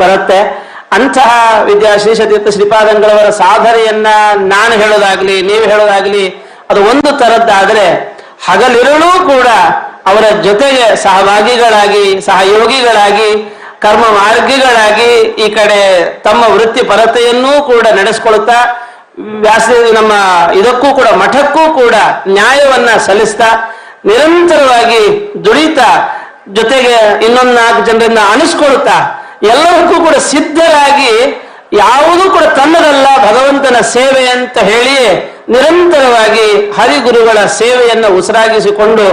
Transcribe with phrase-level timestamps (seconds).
[0.00, 0.70] ಬರುತ್ತೆ.
[0.92, 1.30] ಅಂತಹ
[1.64, 6.24] ವಿದ್ಯಾ, ಶ್ರೀಶತೀರ್ಥ ಶ್ರೀಪಾದಂಗಳವರ ಸಾಧನೆಯನ್ನ ನಾನು ಹೇಳೋದಾಗ್ಲಿ, ನೀವು ಹೇಳೋದಾಗ್ಲಿ,
[6.70, 7.86] ಅದು ಒಂದು ತರದ್ದಾದ್ರೆ
[8.46, 9.48] ಹಗಲಿರುಳೂ ಕೂಡ
[10.06, 13.30] ಅವರ ಜೊತೆಗೆ ಸಹಭಾಗಿಗಳಾಗಿ, ಸಹಯೋಗಿಗಳಾಗಿ,
[13.80, 15.10] ಕರ್ಮ ಮಾರ್ಗಿಗಳಾಗಿ
[15.44, 15.80] ಈ ಕಡೆ
[16.22, 18.58] ತಮ್ಮ ವೃತ್ತಿ ಪರತೆಯನ್ನೂ ಕೂಡ ನಡೆಸ್ಕೊಳ್ತಾ,
[19.40, 20.12] ವ್ಯಾಸ, ನಮ್ಮ
[20.52, 21.94] ಇದಕ್ಕೂ ಕೂಡ, ಮಠಕ್ಕೂ ಕೂಡ
[22.28, 23.48] ನ್ಯಾಯವನ್ನ ಸಲ್ಲಿಸ್ತಾ,
[24.04, 25.02] ನಿರಂತರವಾಗಿ
[25.44, 25.88] ದುಡಿತಾ,
[26.52, 29.19] ಜೊತೆಗೆ ಇನ್ನೊಂದು ನಾಲ್ಕು ಜನರನ್ನ ಅನಿಸ್ಕೊಳ್ತಾ
[29.52, 31.12] ಎಲ್ಲರಿಗೂ ಕೂಡ ಸಿದ್ಧರಾಗಿ
[31.84, 34.96] ಯಾವುದೂ ಕೂಡ ತನ್ನದಲ್ಲ ಭಗವಂತನ ಸೇವೆ ಅಂತ ಹೇಳಿ
[35.54, 36.46] ನಿರಂತರವಾಗಿ
[36.78, 39.06] ಹರಿಗುರುಗಳ ಸೇವೆಯನ್ನು ಉಸಿರಾಗಿಸಿಕೊಂಡು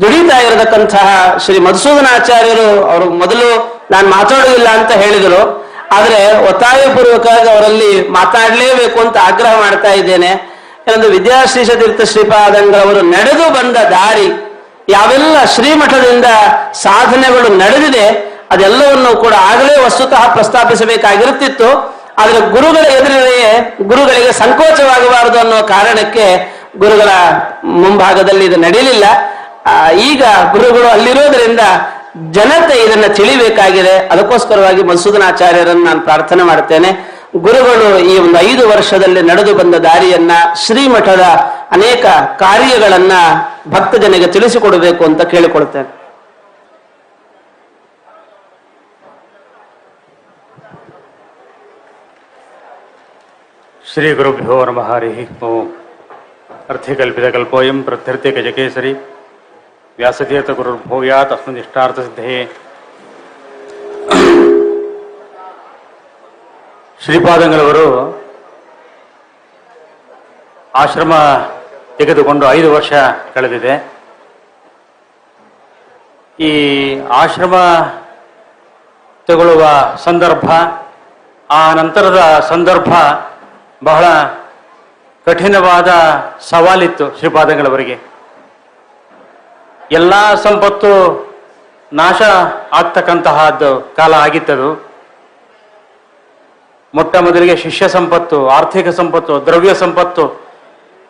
[0.00, 1.06] ದುಡಿತಾ ಇರತಕ್ಕಂತಹ
[1.44, 3.48] ಶ್ರೀ ಮಧುಸೂದನಾಚಾರ್ಯರು, ಅವರು ಮೊದಲು
[3.92, 5.40] ನಾನು ಮಾತಾಡುವುದಿಲ್ಲ ಅಂತ ಹೇಳಿದರು.
[5.96, 6.18] ಆದ್ರೆ
[6.50, 10.30] ಒತ್ತಾಯಪೂರ್ವಕವಾಗಿ ಅವರಲ್ಲಿ ಮಾತಾಡಲೇಬೇಕು ಅಂತ ಆಗ್ರಹ ಮಾಡ್ತಾ ಇದ್ದೇನೆ.
[10.86, 14.28] ಏನಂದ್ರೆ ವಿದ್ಯಾಶ್ರೀಷ ತೀರ್ಥ ಶ್ರೀಪಾದಂಗಳವರು ನಡೆದು ಬಂದ ದಾರಿ,
[14.96, 16.28] ಯಾವೆಲ್ಲ ಶ್ರೀಮಠದಿಂದ
[16.86, 18.06] ಸಾಧನೆಗಳು ನಡೆದಿದೆ
[18.50, 21.70] ಅದೆಲ್ಲವನ್ನು ಕೂಡ ಆಗಲೇ ವಸ್ತುತಃ ಪ್ರಸ್ತಾಪಿಸಬೇಕಾಗಿರುತ್ತಿತ್ತು.
[22.20, 23.50] ಆದರೆ ಗುರುಗಳ ಎದುರಿನೆಯೇ
[23.82, 26.24] ಗುರುಗಳಿಗೆ ಸಂಕೋಚವಾಗಬಾರದು ಅನ್ನೋ ಕಾರಣಕ್ಕೆ
[26.78, 27.10] ಗುರುಗಳ
[27.64, 29.04] ಮುಂಭಾಗದಲ್ಲಿ ಇದು ನಡೆಯಲಿಲ್ಲ
[30.10, 31.60] ಈಗ ಗುರುಗಳು ಅಲ್ಲಿರೋದ್ರಿಂದ
[32.30, 33.94] ಜನತೆ ಇದನ್ನ ತಿಳಿಬೇಕಾಗಿದೆ.
[34.12, 36.90] ಅದಕ್ಕೋಸ್ಕರವಾಗಿ ಮಧುಸೂದನಾಚಾರ್ಯರನ್ನು ನಾನು ಪ್ರಾರ್ಥನೆ ಮಾಡ್ತೇನೆ
[37.36, 40.32] ಗುರುಗಳು ಈ ಒಂದು ಐದು ವರ್ಷದಲ್ಲಿ ನಡೆದು ಬಂದ ದಾರಿಯನ್ನ,
[40.66, 41.24] ಶ್ರೀಮಠದ
[41.70, 42.04] ಅನೇಕ
[42.38, 43.12] ಕಾರ್ಯಗಳನ್ನ
[43.68, 45.97] ಭಕ್ತ ಜನಗೆ ತಿಳಿಸಿಕೊಡಬೇಕು ಅಂತ ಕೇಳಿಕೊಳ್ತೇನೆ.
[53.98, 55.76] ಶ್ರೀ ಗುರುಭ್ಯೋ ನಮಃ ಹರಿ ಓಂ.
[56.68, 58.92] ಅರ್ಥಿಕಲ್ಪಿತಕಲ್ಪೋಯಂ ಪ್ರತ್ಯರ್ಥಿ ಗಜಕೇಸರಿ
[59.98, 62.52] ವ್ಯಾಸತೀರ್ಥ ನಿಷ್ಠಾರ್ಥ ಇಷ್ಟಾರ್ಥ ಸಿದ್ಧೇ
[67.04, 68.22] ಶ್ರೀಪಾದಂಗಳವರು
[70.74, 71.12] ಆಶ್ರಮ
[71.96, 72.92] ತೆಗೆದುಕೊಂಡು ಐದು ವರ್ಷ
[73.34, 73.92] ಕಳೆದಿದೆ.
[76.40, 76.52] ಈ
[77.00, 77.54] ಆಶ್ರಮ
[79.26, 79.64] ತಗೊಳ್ಳುವ
[80.04, 80.50] ಸಂದರ್ಭ,
[81.50, 82.92] ಆ ನಂತರದ ಸಂದರ್ಭ
[83.84, 84.04] ಬಹಳ
[85.26, 85.88] ಕಠಿಣವಾದ
[86.40, 87.98] ಸವಾಲಿತ್ತು ಶ್ರೀಪಾದಂಗಳವರಿಗೆ.
[89.92, 91.28] ಎಲ್ಲ ಸಂಪತ್ತು
[91.92, 92.22] ನಾಶ
[92.72, 94.90] ಆಗ್ತಕ್ಕಂತಹದ್ದು ಕಾಲ ಆಗಿತ್ತದು.
[96.94, 100.46] ಮೊಟ್ಟ ಮೊದಲಿಗೆ ಶಿಷ್ಯ ಸಂಪತ್ತು, ಆರ್ಥಿಕ ಸಂಪತ್ತು, ದ್ರವ್ಯ ಸಂಪತ್ತು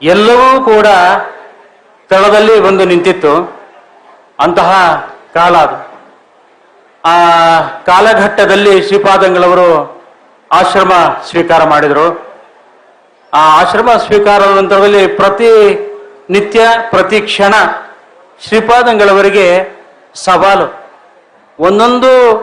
[0.03, 0.87] ಎಲ್ಲವೂ ಕೂಡ
[2.09, 3.56] ತಳದಲ್ಲಿ ಬಂದು ನಿಂತಿತ್ತು.
[4.41, 4.73] ಅಂತಹ
[5.35, 5.89] ಕಾಲ ಅದು.
[7.05, 10.03] ಆ ಕಾಲಘಟ್ಟದಲ್ಲಿ ಶ್ರೀಪಾದಂಗಳವರು
[10.53, 10.93] ಆಶ್ರಮ
[11.31, 12.28] ಸ್ವೀಕಾರ ಮಾಡಿದರು.
[13.34, 15.50] ಆ ಆಶ್ರಮ ಸ್ವೀಕಾರದ ನಂತರದಲ್ಲಿ ಪ್ರತಿ
[16.31, 17.55] ನಿತ್ಯ, ಪ್ರತಿ ಕ್ಷಣ
[18.49, 19.78] ಶ್ರೀಪಾದಂಗಳವರಿಗೆ
[20.15, 20.91] ಸವಾಲು.
[21.59, 22.38] ಒಂದೊಂದು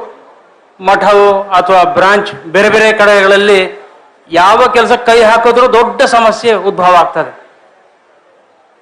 [0.79, 3.85] ಮಠವು ಅಥವಾ ಬ್ರಾಂಚ್ ಬೇರೆ ಬೇರೆ ಕಡೆಗಳಲ್ಲಿ
[4.31, 7.45] ಯಾವ ಕೆಲಸ ಕೈ ಹಾಕಿದ್ರೂ ದೊಡ್ಡ ಸಮಸ್ಯೆ ಉದ್ಭವ ಆಗ್ತದೆ.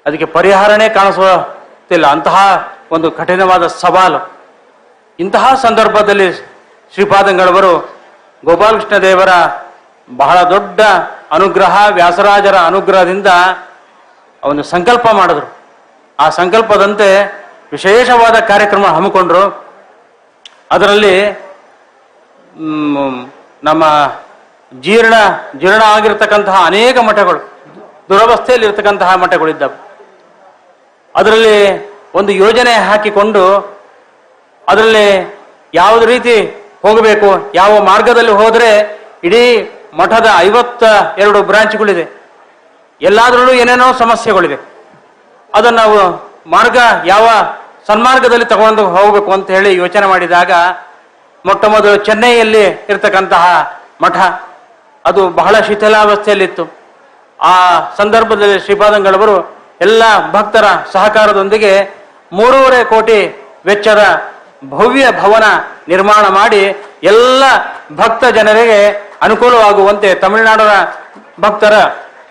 [0.06, 2.08] ಅದಕ್ಕೆ ಪರಿಹಾರನೇ ಕಾಣಿಸುತ್ತಿಲ್ಲ.
[2.08, 4.32] ಅಂತಹ ಒಂದು ಕಠಿಣವಾದ ಸವಾಲು.
[5.20, 6.34] ಇಂತಹ ಸಂದರ್ಭದಲ್ಲಿ
[6.94, 7.96] ಶ್ರೀಪಾದಂಗಳವರು
[8.46, 9.30] ಗೋಪಾಲಕೃಷ್ಣ ದೇವರ
[10.18, 10.82] ಬಹಳ ದೊಡ್ಡ
[11.36, 13.30] ಅನುಗ್ರಹ ವ್ಯಾಸರಾಜರ ಅನುಗ್ರಹದಿಂದ
[14.44, 15.48] ಅವನು ಸಂಕಲ್ಪ ಮಾಡಿದ್ರು.
[16.20, 17.08] ಆ ಸಂಕಲ್ಪದಂತೆ
[17.72, 19.44] ವಿಶೇಷವಾದ ಕಾರ್ಯಕ್ರಮ ಹಮ್ಮಿಕೊಂಡ್ರು.
[20.72, 21.16] ಅದರಲ್ಲಿ
[23.64, 23.84] ನಮ್ಮ
[24.72, 25.16] ಜೀರ್ಣ
[25.62, 27.40] ಜೀರ್ಣ ಆಗಿರ್ತಕ್ಕಂತಹ ಅನೇಕ ಮಠಗಳು
[28.10, 29.76] ದುರವಸ್ಥೆಯಲ್ಲಿ ಇರ್ತಕ್ಕಂತಹ ಮಠಗಳಿದ್ದವು.
[31.16, 31.58] ಅದರಲ್ಲಿ
[32.20, 33.44] ಒಂದು ಯೋಜನೆ ಹಾಕಿಕೊಂಡು
[34.68, 35.08] ಅದರಲ್ಲಿ
[35.74, 36.36] ಯಾವ ರೀತಿ
[36.86, 38.70] ಹೋಗಬೇಕು, ಯಾವ ಮಾರ್ಗದಲ್ಲಿ ಹೋದರೆ
[39.24, 39.44] ಇಡೀ
[40.00, 40.84] ಮಠದ ಐವತ್ತ
[41.18, 42.06] ಎರಡು ಬ್ರಾಂಚ್ಗಳಿದೆ.
[43.02, 44.58] ಎಲ್ಲಾದ್ರಲ್ಲೂ ಏನೇನೋ ಸಮಸ್ಯೆಗಳಿವೆ.
[45.54, 45.98] ಅದನ್ನು ನಾವು
[46.48, 47.30] ಮಾರ್ಗ ಯಾವ
[47.88, 50.52] ಸನ್ಮಾರ್ಗದಲ್ಲಿ ತಗೊಂಡು ಹೋಗಬೇಕು ಅಂತ ಹೇಳಿ ಯೋಚನೆ ಮಾಡಿದಾಗ
[51.46, 53.46] ಮೊಟ್ಟ ಮೊದಲು ಚೆನ್ನೈಯಲ್ಲಿ ಇರತಕ್ಕಂತಹ
[54.02, 54.18] ಮಠ,
[55.06, 56.66] ಅದು ಬಹಳ ಶಿಥಿಲಾವಸ್ಥೆಯಲ್ಲಿತ್ತು.
[57.42, 57.54] ಆ
[57.98, 61.74] ಸಂದರ್ಭದಲ್ಲಿ ಶ್ರೀಪಾದಂಗಳವರು ಎಲ್ಲ ಭಕ್ತರ ಸಹಕಾರದೊಂದಿಗೆ
[62.34, 63.20] ಮೂರುವರೆ ಕೋಟಿ
[63.66, 64.04] ವೆಚ್ಚದ
[64.70, 65.44] ಭವ್ಯ ಭವನ
[65.88, 66.62] ನಿರ್ಮಾಣ ಮಾಡಿ
[67.04, 67.44] ಎಲ್ಲ
[67.96, 70.70] ಭಕ್ತ ಜನರಿಗೆ ಅನುಕೂಲವಾಗುವಂತೆ ತಮಿಳುನಾಡರ
[71.40, 71.74] ಭಕ್ತರ,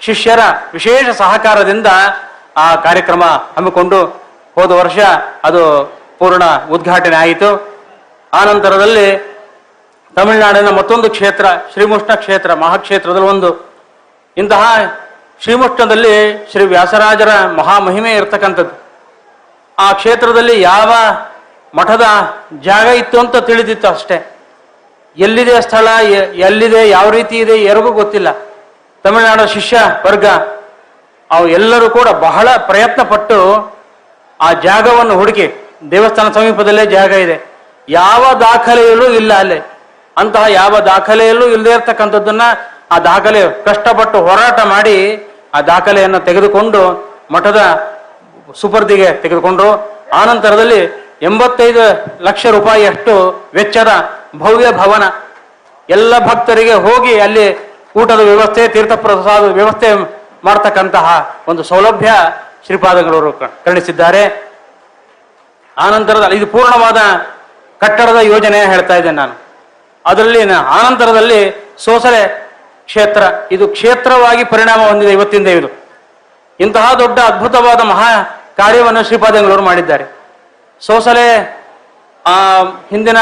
[0.00, 0.38] ಶಿಷ್ಯರ
[0.72, 1.86] ವಿಶೇಷ ಸಹಕಾರದಿಂದ
[2.56, 3.24] ಆ ಕಾರ್ಯಕ್ರಮ
[3.56, 4.06] ಹಮ್ಮಿಕೊಂಡು
[4.54, 4.98] ಹೋದ ವರ್ಷ
[5.44, 7.78] ಅದು ಪೂರ್ಣ ಉದ್ಘಾಟನೆ ಆಯಿತು.
[8.32, 9.32] ಆ ನಂತರದಲ್ಲಿ
[10.16, 13.72] ತಮಿಳುನಾಡಿನ ಮತ್ತೊಂದು ಕ್ಷೇತ್ರ ಶ್ರೀಮುಷ್ಣ ಕ್ಷೇತ್ರ, ಮಹಾಕ್ಷೇತ್ರದಲ್ಲಿ ಒಂದು.
[14.36, 14.62] ಇಂತಹ
[15.42, 18.82] ಶ್ರೀಮುಷ್ಣದಲ್ಲಿ ಶ್ರೀ ವ್ಯಾಸರಾಜರ ಮಹಾಮಹಿಮೆ ಇರತಕ್ಕಂಥದ್ದು.
[19.78, 20.92] ಆ ಕ್ಷೇತ್ರದಲ್ಲಿ ಯಾವ
[21.74, 22.02] ಮಠದ
[22.60, 24.36] ಜಾಗ ಇತ್ತು ಅಂತ ತಿಳಿದಿತ್ತು ಅಷ್ಟೇ.
[25.16, 25.86] ಎಲ್ಲಿದೆ ಸ್ಥಳ
[26.48, 28.28] ಎಲ್ಲಿದೆ, ಯಾವ ರೀತಿ ಇದೆ, ಯಾರಿಗೂ ಗೊತ್ತಿಲ್ಲ.
[29.04, 29.76] ತಮಿಳುನಾಡು ಶಿಷ್ಯ
[30.06, 30.26] ವರ್ಗ,
[31.30, 33.38] ಅವು ಎಲ್ಲರೂ ಕೂಡ ಬಹಳ ಪ್ರಯತ್ನ ಪಟ್ಟು
[34.40, 35.46] ಆ ಜಾಗವನ್ನು ಹುಡುಕಿ,
[35.90, 37.36] ದೇವಸ್ಥಾನ ಸಮೀಪದಲ್ಲೇ ಜಾಗ ಇದೆ.
[37.88, 39.58] ಯಾವ ದಾಖಲೆಯಲ್ಲೂ ಇಲ್ಲ ಅಲ್ಲಿ.
[40.16, 42.42] ಅಂತಹ ಯಾವ ದಾಖಲೆಯಲ್ಲೂ ಇಲ್ಲದೆ ಇರತಕ್ಕಂಥದ್ದನ್ನ
[42.94, 44.96] ಆ ದಾಖಲೆ ಕಷ್ಟಪಟ್ಟು ಹೋರಾಟ ಮಾಡಿ
[45.56, 46.80] ಆ ದಾಖಲೆಯನ್ನು ತೆಗೆದುಕೊಂಡು
[47.34, 47.60] ಮಠದ
[48.60, 49.66] ಸುಪರ್ದಿಗೆ ತೆಗೆದುಕೊಂಡು
[50.18, 50.80] ಆ ನಂತರದಲ್ಲಿ
[51.22, 53.88] ಎಂಬತ್ತೈದು ಲಕ್ಷ ರೂಪಾಯಿಯಷ್ಟು ವೆಚ್ಚದ
[54.36, 55.02] ಭವ್ಯ ಭವನ.
[55.90, 59.94] ಎಲ್ಲ ಭಕ್ತರಿಗೆ ಹೋಗಿ ಅಲ್ಲಿ ಊಟದ ವ್ಯವಸ್ಥೆ ತೀರ್ಥ ಪ್ರಸಾದ ವ್ಯವಸ್ಥೆ
[60.44, 62.12] ಮಾಡ್ತಕ್ಕಂತಹ ಒಂದು ಸೌಲಭ್ಯ
[62.64, 64.52] ಶ್ರೀಪಾದಗಳವರು ಕರುಣಿಸಿದ್ದಾರೆ.
[65.78, 66.96] ಆನಂತರದ ಇದು ಪೂರ್ಣವಾದ
[67.80, 69.34] ಕಟ್ಟಡದ ಯೋಜನೆ ಹೇಳ್ತಾ ಇದ್ದೇನೆ ನಾನು.
[70.06, 72.50] ಅದರಲ್ಲಿ ಆನಂತರದಲ್ಲಿ ಸೋಸಲೆ
[72.84, 73.22] ಕ್ಷೇತ್ರ.
[73.52, 75.68] ಇದು ಕ್ಷೇತ್ರವಾಗಿ ಪರಿಣಾಮ ಹೊಂದಿದೆ ಇವತ್ತಿಂದ ಇದು.
[76.60, 78.22] ಇಂತಹ ದೊಡ್ಡ ಅದ್ಭುತವಾದ ಮಹಾ
[78.56, 80.21] ಕಾರ್ಯವನ್ನು ಶ್ರೀಪಾದಂಗಳವರು ಮಾಡಿದ್ದಾರೆ.
[80.86, 81.62] ಸೋಸಲೆ,
[82.26, 83.16] ಆ, ಹಿಂದಿನ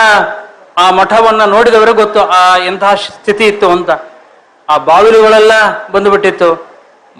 [0.79, 3.91] ಆ ಮಠವನ್ನ ನೋಡಿದವರಿಗೆ ಗೊತ್ತು, ಆ ಎಂತಹ ಸ್ಥಿತಿ ಇತ್ತು ಅಂತ.
[4.69, 5.53] ಆ ಬಾವಿಲುಗಳೆಲ್ಲ
[5.89, 6.67] ಬಂದುಬಿಟ್ಟಿತ್ತು,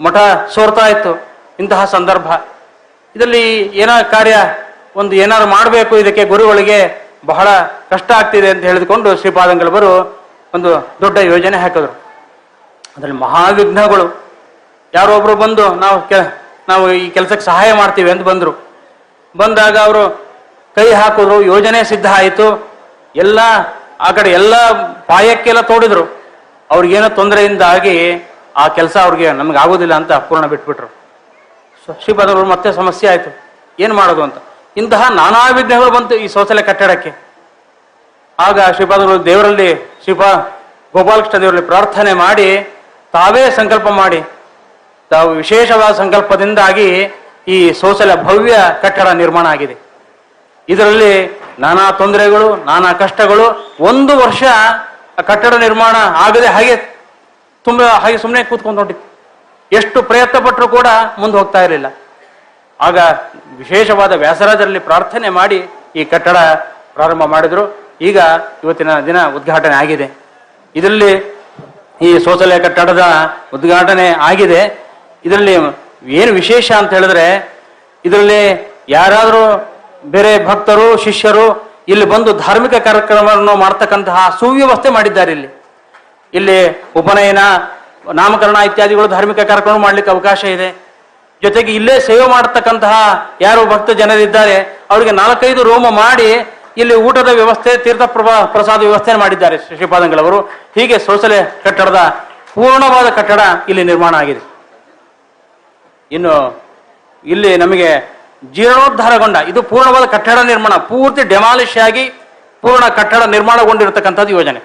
[0.03, 0.13] ಮಠ
[0.49, 1.27] ಸೋರ್ತಾ ಇತ್ತು,
[1.59, 2.31] ಇಂತಹ ಸಂದರ್ಭ.
[3.15, 4.37] ಇದರಲ್ಲಿ ಏನೋ ಕಾರ್ಯ,
[4.95, 7.47] ಒಂದು ಏನಾದ್ರು ಮಾಡಬೇಕು, ಇದಕ್ಕೆ ಗುರುಗಳಿಗೆ ಬಹಳ
[7.89, 10.21] ಕಷ್ಟ ಆಗ್ತಿದೆ ಅಂತ ಹೇಳಿದುಕೊಂಡು ಶ್ರೀಪಾದಂಗಳವರು
[10.53, 10.71] ಒಂದು
[11.01, 11.91] ದೊಡ್ಡ ಯೋಜನೆ ಹಾಕಿದ್ರು.
[12.97, 14.23] ಅದರಲ್ಲಿ ಮಹಾವಿಘ್ನಗಳು.
[14.93, 16.09] ಯಾರೋ ಒಬ್ರು ಬಂದು, ನಾವು
[16.69, 18.71] ನಾವು ಈ ಕೆಲಸಕ್ಕೆ ಸಹಾಯ ಮಾಡ್ತೀವಿ ಅಂತ ಬಂದರು.
[19.37, 20.30] ಬಂದಾಗ ಅವರು
[20.75, 22.71] ಕೈ ಹಾಕಿದ್ರು, ಯೋಜನೆ ಸಿದ್ಧ ಆಯಿತು.
[23.15, 23.39] ಎಲ್ಲ,
[23.99, 26.21] ಆ ಕಡೆ ಎಲ್ಲ ಪಾಯಕ್ಕೆಲ್ಲ ತೋಡಿದ್ರು.
[26.71, 28.23] ಅವ್ರಿಗೇನೋ ತೊಂದರೆಯಿಂದಾಗಿ
[28.55, 30.87] ಆ ಕೆಲಸ ಅವ್ರಿಗೆ ನಮ್ಗೆ ಆಗೋದಿಲ್ಲ ಅಂತ ಪೂರ್ಣ ಬಿಟ್ಬಿಟ್ರು.
[32.03, 33.41] ಶ್ರೀಪಾದವರು ಮತ್ತೆ ಸಮಸ್ಯೆ ಆಯಿತು.
[33.79, 34.35] ಏನು ಮಾಡೋದು ಅಂತ.
[34.77, 37.13] ಇಂತಹ ನಾನಾ ವಿಘ್ನಗಳು ಬಂತು ಈ ಶೌಚಾಲಯ ಕಟ್ಟಡಕ್ಕೆ.
[38.39, 40.59] ಆಗ ಶ್ರೀಪಾದರು ದೇವರಲ್ಲಿ, ಶ್ರೀಪಾ,
[40.93, 42.73] ಗೋಪಾಲಕೃಷ್ಣ ದೇವರಲ್ಲಿ ಪ್ರಾರ್ಥನೆ ಮಾಡಿ,
[43.13, 44.23] ತಾವೇ ಸಂಕಲ್ಪ ಮಾಡಿ.
[45.09, 47.11] ತಾವು ವಿಶೇಷವಾದ ಸಂಕಲ್ಪದಿಂದಾಗಿ
[47.47, 49.90] ಈ ಶೌಚಾಲಯ ಭವ್ಯ ಕಟ್ಟಡ ನಿರ್ಮಾಣ ಆಗಿದೆ.
[50.69, 54.43] ಇದರಲ್ಲಿ ನಾನಾ ತೊಂದರೆಗಳು, ನಾನಾ ಕಷ್ಟಗಳು, ಒಂದು ವರ್ಷ
[55.21, 56.75] ಕಟ್ಟಡ ನಿರ್ಮಾಣ ಆಗದೆ ಹಾಗೆ
[57.63, 59.11] ತುಂಬ ಹಾಗೆ ಸುಮ್ಮನೆ ಕೂತ್ಕೊಂಡು ಹೊಂಟಿತ್ತು
[59.75, 60.87] ಎಷ್ಟು ಪ್ರಯತ್ನ ಪಟ್ಟರು ಕೂಡ
[61.17, 61.85] ಮುಂದೆ ಹೋಗ್ತಾ ಇರಲಿಲ್ಲ.
[62.81, 62.97] ಆಗ
[63.57, 66.37] ವಿಶೇಷವಾದ ವ್ಯಾಸರಾಜರಲ್ಲಿ ಪ್ರಾರ್ಥನೆ ಮಾಡಿ ಈ ಕಟ್ಟಡ
[66.93, 67.81] ಪ್ರಾರಂಭ ಮಾಡಿದ್ರು.
[68.01, 68.17] ಈಗ
[68.63, 70.11] ಇವತ್ತಿನ ದಿನ ಉದ್ಘಾಟನೆ ಆಗಿದೆ.
[70.75, 71.41] ಇದರಲ್ಲಿ
[72.01, 73.03] ಈ ಶೌಚಾಲಯ ಕಟ್ಟಡದ
[73.53, 74.83] ಉದ್ಘಾಟನೆ ಆಗಿದೆ.
[75.25, 75.53] ಇದರಲ್ಲಿ
[76.07, 77.53] ಏನು ವಿಶೇಷ ಅಂತ ಹೇಳಿದ್ರೆ,
[78.05, 79.70] ಇದರಲ್ಲಿ ಯಾರಾದರೂ
[80.13, 81.45] ಬೇರೆ ಭಕ್ತರು, ಶಿಷ್ಯರು
[81.91, 85.49] ಇಲ್ಲಿ ಬಂದು ಧಾರ್ಮಿಕ ಕಾರ್ಯಕ್ರಮವನ್ನು ಮಾಡ್ತಕ್ಕಂತಹ ಸುವ್ಯವಸ್ಥೆ ಮಾಡಿದ್ದಾರೆ ಇಲ್ಲಿ.
[86.33, 86.59] ಇಲ್ಲಿ
[86.99, 87.41] ಉಪನಯನ,
[88.19, 90.69] ನಾಮಕರಣ ಇತ್ಯಾದಿಗಳು ಧಾರ್ಮಿಕ ಕಾರ್ಯಕ್ರಮ ಮಾಡಲಿಕ್ಕೆ ಅವಕಾಶ ಇದೆ.
[91.43, 92.93] ಜೊತೆಗೆ ಇಲ್ಲೇ ಸೇವೆ ಮಾಡತಕ್ಕಂತಹ
[93.41, 94.55] ಯಾರು ಭಕ್ತ ಜನರಿದ್ದಾರೆ,
[94.93, 96.29] ಅವರಿಗೆ ನಾಲ್ಕೈದು ರೋಮ ಮಾಡಿ
[96.81, 98.03] ಇಲ್ಲಿ ಊಟದ ವ್ಯವಸ್ಥೆ, ತೀರ್ಥ
[98.55, 100.39] ಪ್ರಸಾದ ವ್ಯವಸ್ಥೆ ಮಾಡಿದ್ದಾರೆ ಶ್ರೀ ಶ್ರೀಪಾದಂಗಳವರು.
[100.75, 102.01] ಹೀಗೆ ಸೋಸಲೆ ಕಟ್ಟಡದ
[102.53, 104.41] ಪೂರ್ಣವಾದ ಕಟ್ಟಡ ಇಲ್ಲಿ ನಿರ್ಮಾಣ ಆಗಿದೆ.
[106.11, 106.33] ಇನ್ನು
[107.25, 107.89] ಇಲ್ಲಿ ನಮಗೆ
[108.55, 112.05] ಜೀರ್ಣೋದ್ಧಾರಗೊಂಡ, ಇದು ಪೂರ್ಣವಾದ ಕಟ್ಟಡ ನಿರ್ಮಾಣ, ಪೂರ್ತಿ ಡೆಮಾಲಿಶ್ ಆಗಿ
[112.63, 114.61] ಪೂರ್ಣ ಕಟ್ಟಡ ನಿರ್ಮಾಣಗೊಂಡಿರತಕ್ಕಂಥದ್ದು ಯೋಜನೆ.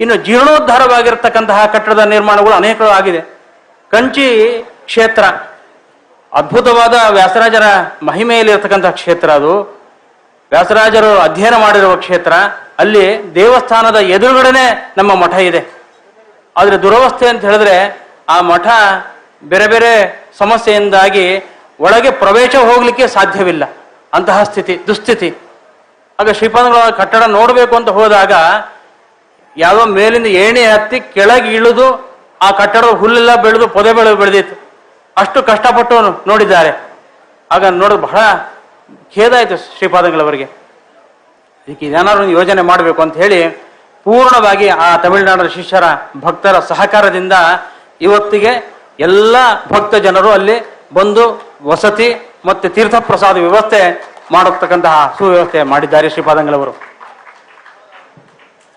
[0.00, 3.20] ಇನ್ನು ಜೀರ್ಣೋದ್ಧಾರವಾಗಿರ್ತಕ್ಕಂತಹ ಕಟ್ಟಡದ ನಿರ್ಮಾಣಗಳು ಅನೇಕಗಳು ಆಗಿದೆ.
[3.90, 4.26] ಕಂಚಿ
[4.84, 5.24] ಕ್ಷೇತ್ರ,
[6.32, 7.66] ಅದ್ಭುತವಾದ ವ್ಯಾಸರಾಜರ
[8.02, 9.54] ಮಹಿಮೆಯಲ್ಲಿ ಇರತಕ್ಕಂತಹ ಕ್ಷೇತ್ರ ಅದು.
[10.52, 12.32] ವ್ಯಾಸರಾಜರು ಅಧ್ಯಯನ ಮಾಡಿರುವ ಕ್ಷೇತ್ರ,
[12.78, 15.62] ಅಲ್ಲಿ ದೇವಸ್ಥಾನದ ಎದುರುಗಡೆನೆ ನಮ್ಮ ಮಠ ಇದೆ.
[16.56, 17.76] ಆದರೆ ದುರವಸ್ಥೆ ಅಂತ ಹೇಳಿದ್ರೆ
[18.28, 18.66] ಆ ಮಠ
[19.44, 19.92] ಬೇರೆ ಬೇರೆ
[20.38, 21.26] ಸಮಸ್ಯೆಯಿಂದಾಗಿ
[21.80, 23.64] ಒಳಗೆ ಪ್ರವೇಶ ಹೋಗ್ಲಿಕ್ಕೆ ಸಾಧ್ಯವಿಲ್ಲ.
[24.12, 25.34] ಅಂತಹ ಸ್ಥಿತಿ, ದುಸ್ಥಿತಿ.
[26.20, 28.32] ಆಗ ಶ್ರೀಪಾದಗಳ ಕಟ್ಟಡ ನೋಡಬೇಕು ಅಂತ ಹೋದಾಗ
[29.56, 32.10] ಯಾವ ಮೇಲಿಂದ ಏಣಿ ಹತ್ತಿ ಕೆಳಗೆ ಇಳಿದು
[32.42, 34.70] ಆ ಕಟ್ಟಡದ ಹುಲ್ಲೆಲ್ಲ ಬೆಳೆದು ಪೊದೆ ಬೆಳೆ ಬೆಳೆದಿತ್ತು.
[35.16, 36.90] ಅಷ್ಟು ಕಷ್ಟಪಟ್ಟು ನೋಡಿದ್ದಾರೆ.
[37.52, 38.18] ಆಗ ನೋಡೋದು ಬಹಳ
[39.14, 40.60] ಖೇದ ಆಯ್ತು ಶ್ರೀಪಾದಂಗಳವರಿಗೆ.
[41.68, 43.48] ಇದಕ್ಕೆ ಏನಾದ್ರು ಯೋಜನೆ ಮಾಡಬೇಕು ಅಂತ ಹೇಳಿ
[44.04, 45.84] ಪೂರ್ಣವಾಗಿ ಆ ತಮಿಳುನಾಡಿನ ಶಿಷ್ಯರ
[46.20, 47.32] ಭಕ್ತರ ಸಹಕಾರದಿಂದ
[48.00, 49.36] ಇವತ್ತಿಗೆ ಎಲ್ಲ
[49.68, 51.24] ಭಕ್ತ ಜನರು ಅಲ್ಲಿ ಬಂದು
[51.62, 52.08] ವಸತಿ
[52.46, 53.80] ಮತ್ತೆ ತೀರ್ಥ ಪ್ರಸಾದ ವ್ಯವಸ್ಥೆ
[54.32, 56.72] ಮಾಡತಕ್ಕಂತಹ ಸುವ್ಯವಸ್ಥೆ ಮಾಡಿದ್ದಾರೆ ಶ್ರೀಪಾದಂಗಳವರು.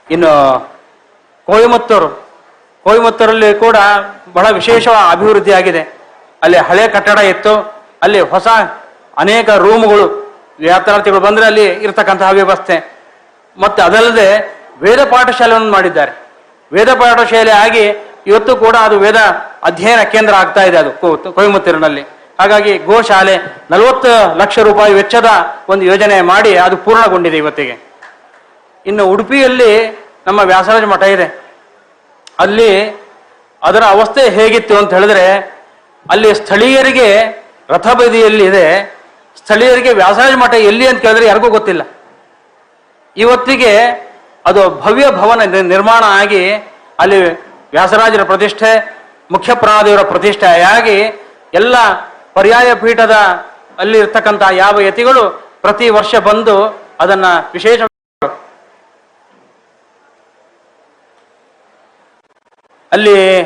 [0.10, 0.32] ಇನ್ನು
[1.48, 2.10] ಕೊಯಮತ್ತೂರು,
[2.86, 3.78] ಕೊಯಮತ್ತೂರಲ್ಲಿ ಕೂಡ
[4.34, 5.82] ಬಹಳ ವಿಶೇಷ ಅಭಿವೃದ್ಧಿ ಆಗಿದೆ
[6.44, 7.54] ಅಲ್ಲಿ ಹಳೆ ಕಟ್ಟಡ ಇತ್ತು,
[8.04, 8.48] ಅಲ್ಲಿ ಹೊಸ
[9.18, 10.06] ಅನೇಕ ರೂಮ್ಗಳು,
[10.60, 12.76] ಯಾತ್ರಾರ್ಥಿಗಳು ಬಂದ್ರೆ ಅಲ್ಲಿ ಇರತಕ್ಕಂತಹ ವ್ಯವಸ್ಥೆ.
[13.58, 14.28] ಮತ್ತೆ ಅದಲ್ಲದೆ
[14.82, 16.12] ವೇದ ಪಾಠಶಾಲೆಯನ್ನು ಮಾಡಿದ್ದಾರೆ.
[16.72, 17.86] ವೇದ ಪಾಠಶಾಲೆ ಆಗಿ
[18.28, 19.16] ಇವತ್ತು ಕೂಡ ಅದು ವೇದ
[19.64, 20.92] ಅಧ್ಯಯನ ಕೇಂದ್ರ ಆಗ್ತಾ ಇದೆ ಅದು
[21.34, 22.02] ಕೊಯಮತ್ತೂರಿನಲ್ಲಿ.
[22.40, 23.38] ಹಾಗಾಗಿ ಗೋಶಾಲೆ
[23.72, 25.26] ನಲವತ್ತು ಲಕ್ಷ ರೂಪಾಯಿ ವೆಚ್ಚದ
[25.70, 27.78] ಒಂದು ಯೋಜನೆ ಮಾಡಿ ಅದು ಪೂರ್ಣಗೊಂಡಿದೆ ಇವತ್ತಿಗೆ.
[28.86, 31.44] ಇನ್ನು ಉಡುಪಿಯಲ್ಲಿ ನಮ್ಮ ವ್ಯಾಸರಾಜ ಮಠ ಇದೆ.
[32.40, 33.04] ಅಲ್ಲಿ
[33.64, 35.54] ಅದರ ಅವಸ್ಥೆ ಹೇಗಿತ್ತು ಅಂತ ಹೇಳಿದ್ರೆ,
[36.10, 38.96] ಅಲ್ಲಿ ಸ್ಥಳೀಯರಿಗೆ ರಥ ಬದಿಯಲ್ಲಿ ಇದೆ.
[39.38, 41.82] ಸ್ಥಳೀಯರಿಗೆ ವ್ಯಾಸರಾಜ ಮಠ ಎಲ್ಲಿ ಅಂತ ಕೇಳಿದ್ರೆ ಯಾರಿಗೂ ಗೊತ್ತಿಲ್ಲ.
[43.18, 43.78] ಇವತ್ತಿಗೆ
[44.46, 46.54] ಅದು ಭವ್ಯ ಭವನ ನಿರ್ಮಾಣ ಆಗಿ
[47.00, 48.72] ಅಲ್ಲಿ ವ್ಯಾಸರಾಜರ ಪ್ರತಿಷ್ಠೆ
[49.32, 50.98] ಮುಖ್ಯ ಪ್ರಾಣದೇವರ ಪ್ರತಿಷ್ಠೆಯಾಗಿ
[51.54, 51.76] ಎಲ್ಲ
[52.34, 53.16] ಪರ್ಯಾಯ ಪೀಠದ
[53.80, 55.24] ಅಲ್ಲಿ ಇರ್ತಕ್ಕಂತಹ ಯಾವ ಯತಿಗಳು
[55.62, 56.56] ಪ್ರತಿ ವರ್ಷ ಬಂದು
[57.00, 57.80] ಅದನ್ನ ವಿಶೇಷ
[62.92, 63.44] ಅಲ್ಲಿ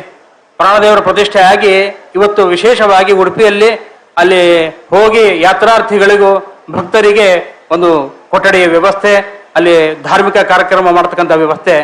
[0.60, 1.74] ಪ್ರಾಣದೇವರ ಪ್ರತಿಷ್ಠೆಯಾಗಿ
[2.15, 3.69] ಇವತ್ತು ವಿಶೇಷವಾಗಿ ಉಡುಪಿಯಲ್ಲಿ
[4.17, 6.31] ಅಲ್ಲಿ ಹೋಗಿ ಯಾತ್ರಾರ್ಥಿಗಳಿಗೂ
[6.72, 7.27] ಭಕ್ತರಿಗೆ
[7.72, 7.89] ಒಂದು
[8.29, 9.13] ಕೊಠಡಿಯ ವ್ಯವಸ್ಥೆ,
[9.55, 11.75] ಅಲ್ಲಿ ಧಾರ್ಮಿಕ ಕಾರ್ಯಕ್ರಮ ಮಾಡತಕ್ಕಂಥ ವ್ಯವಸ್ಥೆ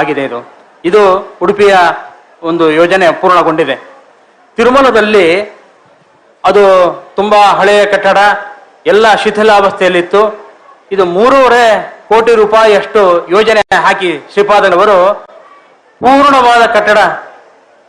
[0.00, 0.57] ಆಗಿದೆ ಇದು.
[0.88, 1.02] ಇದು
[1.42, 1.74] ಉಡುಪಿಯ
[2.48, 3.76] ಒಂದು ಯೋಜನೆ ಪೂರ್ಣಗೊಂಡಿದೆ.
[4.58, 5.26] ತಿರುಮಲದಲ್ಲಿ
[6.44, 6.64] ಅದು
[7.16, 8.18] ತುಂಬಾ ಹಳೆಯ ಕಟ್ಟಡ,
[8.92, 10.22] ಎಲ್ಲ ಶಿಥಿಲಾವಸ್ಥೆಯಲ್ಲಿತ್ತು.
[10.94, 11.64] ಇದು ಮೂರುವರೆ
[12.10, 13.00] ಕೋಟಿ ರೂಪಾಯಿಯಷ್ಟು
[13.36, 14.98] ಯೋಜನೆ ಹಾಕಿ ಶ್ರೀಪಾದನವರು
[16.02, 16.98] ಪೂರ್ಣವಾದ ಕಟ್ಟಡ,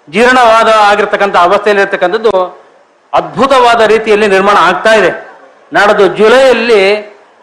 [0.07, 2.33] ಜೀರ್ಣವಾದ ಆಗಿರ್ತಕ್ಕಂಥ ಅವಸ್ಥೆಯಲ್ಲಿರ್ತಕ್ಕಂಥದ್ದು
[3.13, 5.11] ಅದ್ಭುತವಾದ ರೀತಿಯಲ್ಲಿ ನಿರ್ಮಾಣ ಆಗ್ತಾ ಇದೆ.
[5.75, 6.81] ನಾಡದು ಜುಲೈಯಲ್ಲಿ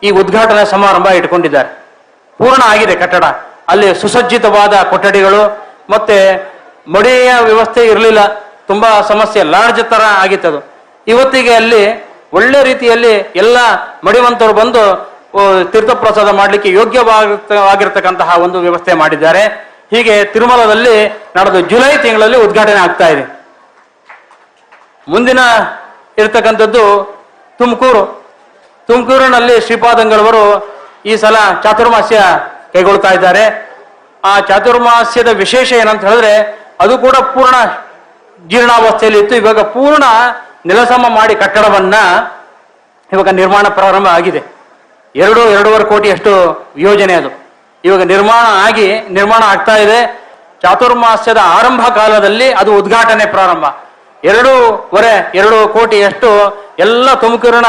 [0.07, 1.71] ಈ ಉದ್ಘಾಟನಾ ಸಮಾರಂಭ ಇಟ್ಕೊಂಡಿದ್ದಾರೆ.
[2.39, 3.25] ಪೂರ್ಣ ಆಗಿದೆ ಕಟ್ಟಡ.
[3.69, 6.17] ಅಲ್ಲಿ ಸುಸಜ್ಜಿತವಾದ ಕೊಠಡಿಗಳು ಮತ್ತೆ
[6.89, 8.35] ಮಡಿಯ ವ್ಯವಸ್ಥೆ ಇರಲಿಲ್ಲ.
[8.67, 10.03] ತುಂಬಾ ಸಮಸ್ಯೆ ಲಾಡ್ಜ್ ತರ
[10.47, 10.77] ಅದು.
[11.07, 13.57] ಇವತ್ತಿಗೆ ಅಲ್ಲಿ ಒಳ್ಳೆ ರೀತಿಯಲ್ಲಿ ಎಲ್ಲ
[14.05, 19.43] ಮಡಿವಂತರು ಬಂದು ತೀರ್ಥ ತೀರ್ಥಪ್ರಸಾದ ಮಾಡಲಿಕ್ಕೆ ಯೋಗ್ಯವಾಗಿರ್ತಕ್ಕಂತಹ ಒಂದು ವ್ಯವಸ್ಥೆ ಮಾಡಿದ್ದಾರೆ.
[19.91, 23.45] ಹೀಗೆ ತಿರುಮಲದಲ್ಲಿ ನಡೆದು ಜುಲೈ ತಿಂಗಳಲ್ಲಿ ಉದ್ಘಾಟನೆ ಆಗ್ತಾ ಇದೆ.
[25.09, 25.39] ಮುಂದಿನ
[26.19, 27.17] ಇರ್ತಕ್ಕಂಥದ್ದು
[27.59, 28.27] ತುಮಕೂರು.
[28.87, 32.21] ತುಮಕೂರಿನಲ್ಲಿ ಶ್ರೀಪಾದಂಗಳವರು ಈ ಸಲ ಚಾತುರ್ಮಾಸ್ಯ
[32.77, 33.45] ಕೈಗೊಳ್ತಾ ಇದ್ದಾರೆ.
[34.25, 37.55] ಆ ಚಾತುರ್ಮಾಸ್ಯದ ವಿಶೇಷ ಏನಂತ ಹೇಳಿದ್ರೆ ಅದು ಕೂಡ ಪೂರ್ಣ
[38.49, 39.35] ಜೀರ್ಣಾವಸ್ಥೆಯಲ್ಲಿ ಇತ್ತು.
[39.35, 40.05] ಇವಾಗ ಪೂರ್ಣ
[40.67, 41.95] ನೆಲಸಮ ಮಾಡಿ ಕಟ್ಟಡವನ್ನ
[43.13, 44.43] ಇವಾಗ ನಿರ್ಮಾಣ ಪ್ರಾರಂಭ ಆಗಿದೆ.
[45.17, 46.31] ಎರಡು, ಎರಡೂವರೆ ಕೋಟಿಯಷ್ಟು
[46.77, 47.31] ಯೋಜನೆ ಅದು.
[47.85, 50.01] ಇವಾಗ ನಿರ್ಮಾಣ ಆಗಿ ನಿರ್ಮಾಣ ಆಗ್ತಾ ಇದೆ.
[50.63, 53.65] ಚಾತುರ್ಮಾಸ್ಯದ ಆರಂಭ ಕಾಲದಲ್ಲಿ ಅದು ಉದ್ಘಾಟನೆ ಪ್ರಾರಂಭ.
[54.25, 56.31] ಎರಡೂವರೆ, ಎರಡು ಕೋಟಿಯಷ್ಟು
[56.79, 57.67] ಎಲ್ಲ ತುಮಕೂರಿನ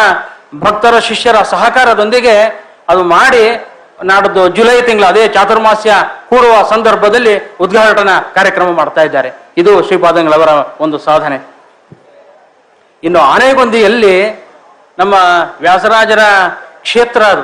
[0.59, 3.65] ಭಕ್ತರ, ಶಿಷ್ಯರ ಸಹಕಾರದೊಂದಿಗೆ ಅದು ಮಾಡಿ
[4.03, 5.93] ನಾಡ್ದು ಜುಲೈ ತಿಂಗಳು ಅದೇ ಚಾತುರ್ಮಾಸ್ಯ
[6.29, 9.31] ಕೂಡುವ ಸಂದರ್ಭದಲ್ಲಿ ಉದ್ಘಾಟನಾ ಕಾರ್ಯಕ್ರಮ ಮಾಡ್ತಾ ಇದ್ದಾರೆ.
[9.57, 10.49] ಇದು ಶ್ರೀಪಾದಂಗಳವರ
[10.79, 11.47] ಒಂದು ಸಾಧನೆ.
[13.03, 14.45] ಇನ್ನು ಆನೆಗೊಂದಿಯಲ್ಲಿ
[14.99, 15.13] ನಮ್ಮ
[15.61, 16.19] ವ್ಯಾಸರಾಜರ
[16.81, 17.43] ಕ್ಷೇತ್ರ ಅದು.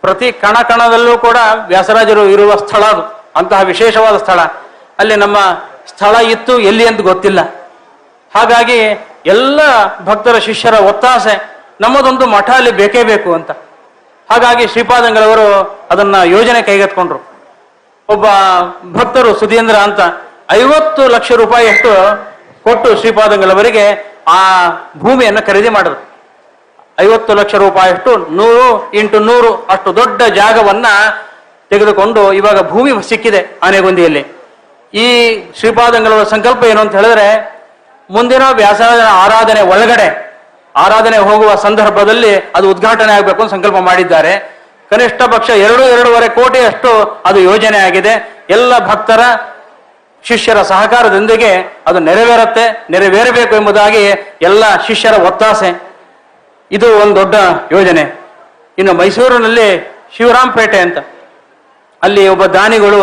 [0.00, 1.36] ಪ್ರತಿ ಕಣ ಕಣದಲ್ಲೂ ಕೂಡ
[1.66, 3.24] ವ್ಯಾಸರಾಜರು ಇರುವ ಸ್ಥಳ ಅದು.
[3.36, 4.40] ಅಂತಹ ವಿಶೇಷವಾದ ಸ್ಥಳ.
[4.98, 5.36] ಅಲ್ಲಿ ನಮ್ಮ
[5.86, 7.40] ಸ್ಥಳ ಇತ್ತು, ಎಲ್ಲಿ ಅಂತ ಗೊತ್ತಿಲ್ಲ.
[8.36, 9.60] ಹಾಗಾಗಿ ಎಲ್ಲ
[10.04, 13.50] ಭಕ್ತರ ಶಿಷ್ಯರ ಒತ್ತಾಸೆ, ನಮ್ಮದೊಂದು ಮಠ ಅಲ್ಲಿ ಬೇಕೇ ಬೇಕು ಅಂತ.
[14.30, 17.18] ಹಾಗಾಗಿ ಶ್ರೀಪಾದಂಗಳವರು ಅದನ್ನ ಯೋಜನೆ ಕೈಗೆತ್ಕೊಂಡ್ರು
[18.08, 18.24] ಒಬ್ಬ
[18.92, 20.00] ಭಕ್ತರು ಸುಧೀಂದ್ರ ಅಂತ
[20.50, 21.92] ಐವತ್ತು ಲಕ್ಷ ರೂಪಾಯಿಯಷ್ಟು
[22.62, 24.68] ಕೊಟ್ಟು ಶ್ರೀಪಾದಂಗಳವರಿಗೆ ಆ
[24.98, 26.06] ಭೂಮಿಯನ್ನು ಖರೀದಿ ಮಾಡಿದ್ರು.
[27.00, 30.86] ಐವತ್ತು ಲಕ್ಷ ರೂಪಾಯಿಯಷ್ಟು ನೂರು ಇಂಟು ನೂರು ಅಷ್ಟು ದೊಡ್ಡ ಜಾಗವನ್ನ
[31.70, 34.26] ತೆಗೆದುಕೊಂಡು ಇವಾಗ ಭೂಮಿ ಸಿಕ್ಕಿದೆ ಆನೆಗೊಂದಿಯಲ್ಲಿ.
[34.94, 35.06] ಈ
[35.58, 37.56] ಶ್ರೀಪಾದಂಗಳವರ ಸಂಕಲ್ಪ ಏನು ಅಂತ ಹೇಳಿದ್ರೆ,
[38.10, 40.25] ಮುಂದಿನ ವ್ಯಾಸರಾಜನ ಆರಾಧನೆ ಒಳಗಡೆ
[40.76, 44.56] ಆರಾಧನೆ ಹೋಗುವ ಸಂದರ್ಭದಲ್ಲಿ ಅದು ಉದ್ಘಾಟನೆ ಆಗಬೇಕು ಅಂತ ಸಂಕಲ್ಪ ಮಾಡಿದ್ದಾರೆ.
[44.90, 48.44] ಕನಿಷ್ಠ ಪಕ್ಷ ಎರಡು, ಎರಡೂವರೆ ಕೋಟಿಯಷ್ಟು ಅದು ಯೋಜನೆ ಆಗಿದೆ.
[48.50, 49.20] ಎಲ್ಲ ಭಕ್ತರ
[50.22, 54.04] ಶಿಷ್ಯರ ಸಹಕಾರದೊಂದಿಗೆ ಅದು ನೆರವೇರುತ್ತೆ, ನೆರವೇರಬೇಕು ಎಂಬುದಾಗಿ
[54.42, 55.82] ಎಲ್ಲ ಶಿಷ್ಯರ ಒತ್ತಾಸೆ.
[56.70, 57.34] ಇದು ಒಂದು ದೊಡ್ಡ
[57.72, 58.20] ಯೋಜನೆ.
[58.78, 60.98] ಇನ್ನು ಮೈಸೂರಿನಲ್ಲಿ ಶಿವರಾಂಪೇಟೆ ಅಂತ.
[62.02, 63.00] ಅಲ್ಲಿ ಒಬ್ಬ ದಾನಿಗಳು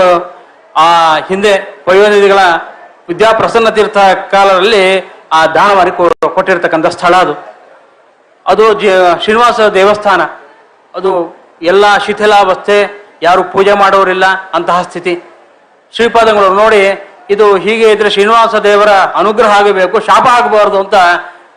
[0.76, 2.40] ಆ ಹಿಂದೆ ವಯೋನಿಧಿಗಳ
[3.10, 3.98] ವಿದ್ಯಾಪ್ರಸನ್ನ ತೀರ್ಥ
[4.32, 7.53] ಕಾಲದಲ್ಲಿ ಆ ದಾನವಾರಿ ಕೊಟ್ಟಿರ್ತಕ್ಕಂಥ ಸ್ಥಳ ಅದು.
[8.48, 8.80] ಅದು
[9.24, 10.22] ಶ್ರೀನಿವಾಸ ದೇವಸ್ಥಾನ.
[10.96, 14.24] ಅದು ಎಲ್ಲ ಶಿಥಿಲಾವಸ್ಥೆ, ಯಾರು ಪೂಜೆ ಮಾಡೋರಿಲ್ಲ,
[14.54, 15.24] ಅಂತಹ ಸ್ಥಿತಿ.
[15.96, 20.94] ಶ್ರೀಪಾದಂಗಳು ನೋಡಿ, ಇದು ಹೀಗೆ ಇದ್ರೆ ಶ್ರೀನಿವಾಸ ದೇವರ ಅನುಗ್ರಹ ಆಗಬೇಕು, ಶಾಪ ಆಗಬಾರ್ದು ಅಂತ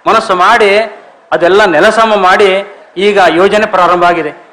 [0.07, 0.79] ಮನಸ್ಸು ಮಾಡಿ,
[1.33, 4.47] ಅದೆಲ್ಲ ನೆಲಸಮ ಮಾಡಿ ಈಗ ಯೋಜನೆ ಪ್ರಾರಂಭ ಆಗಿದೆ.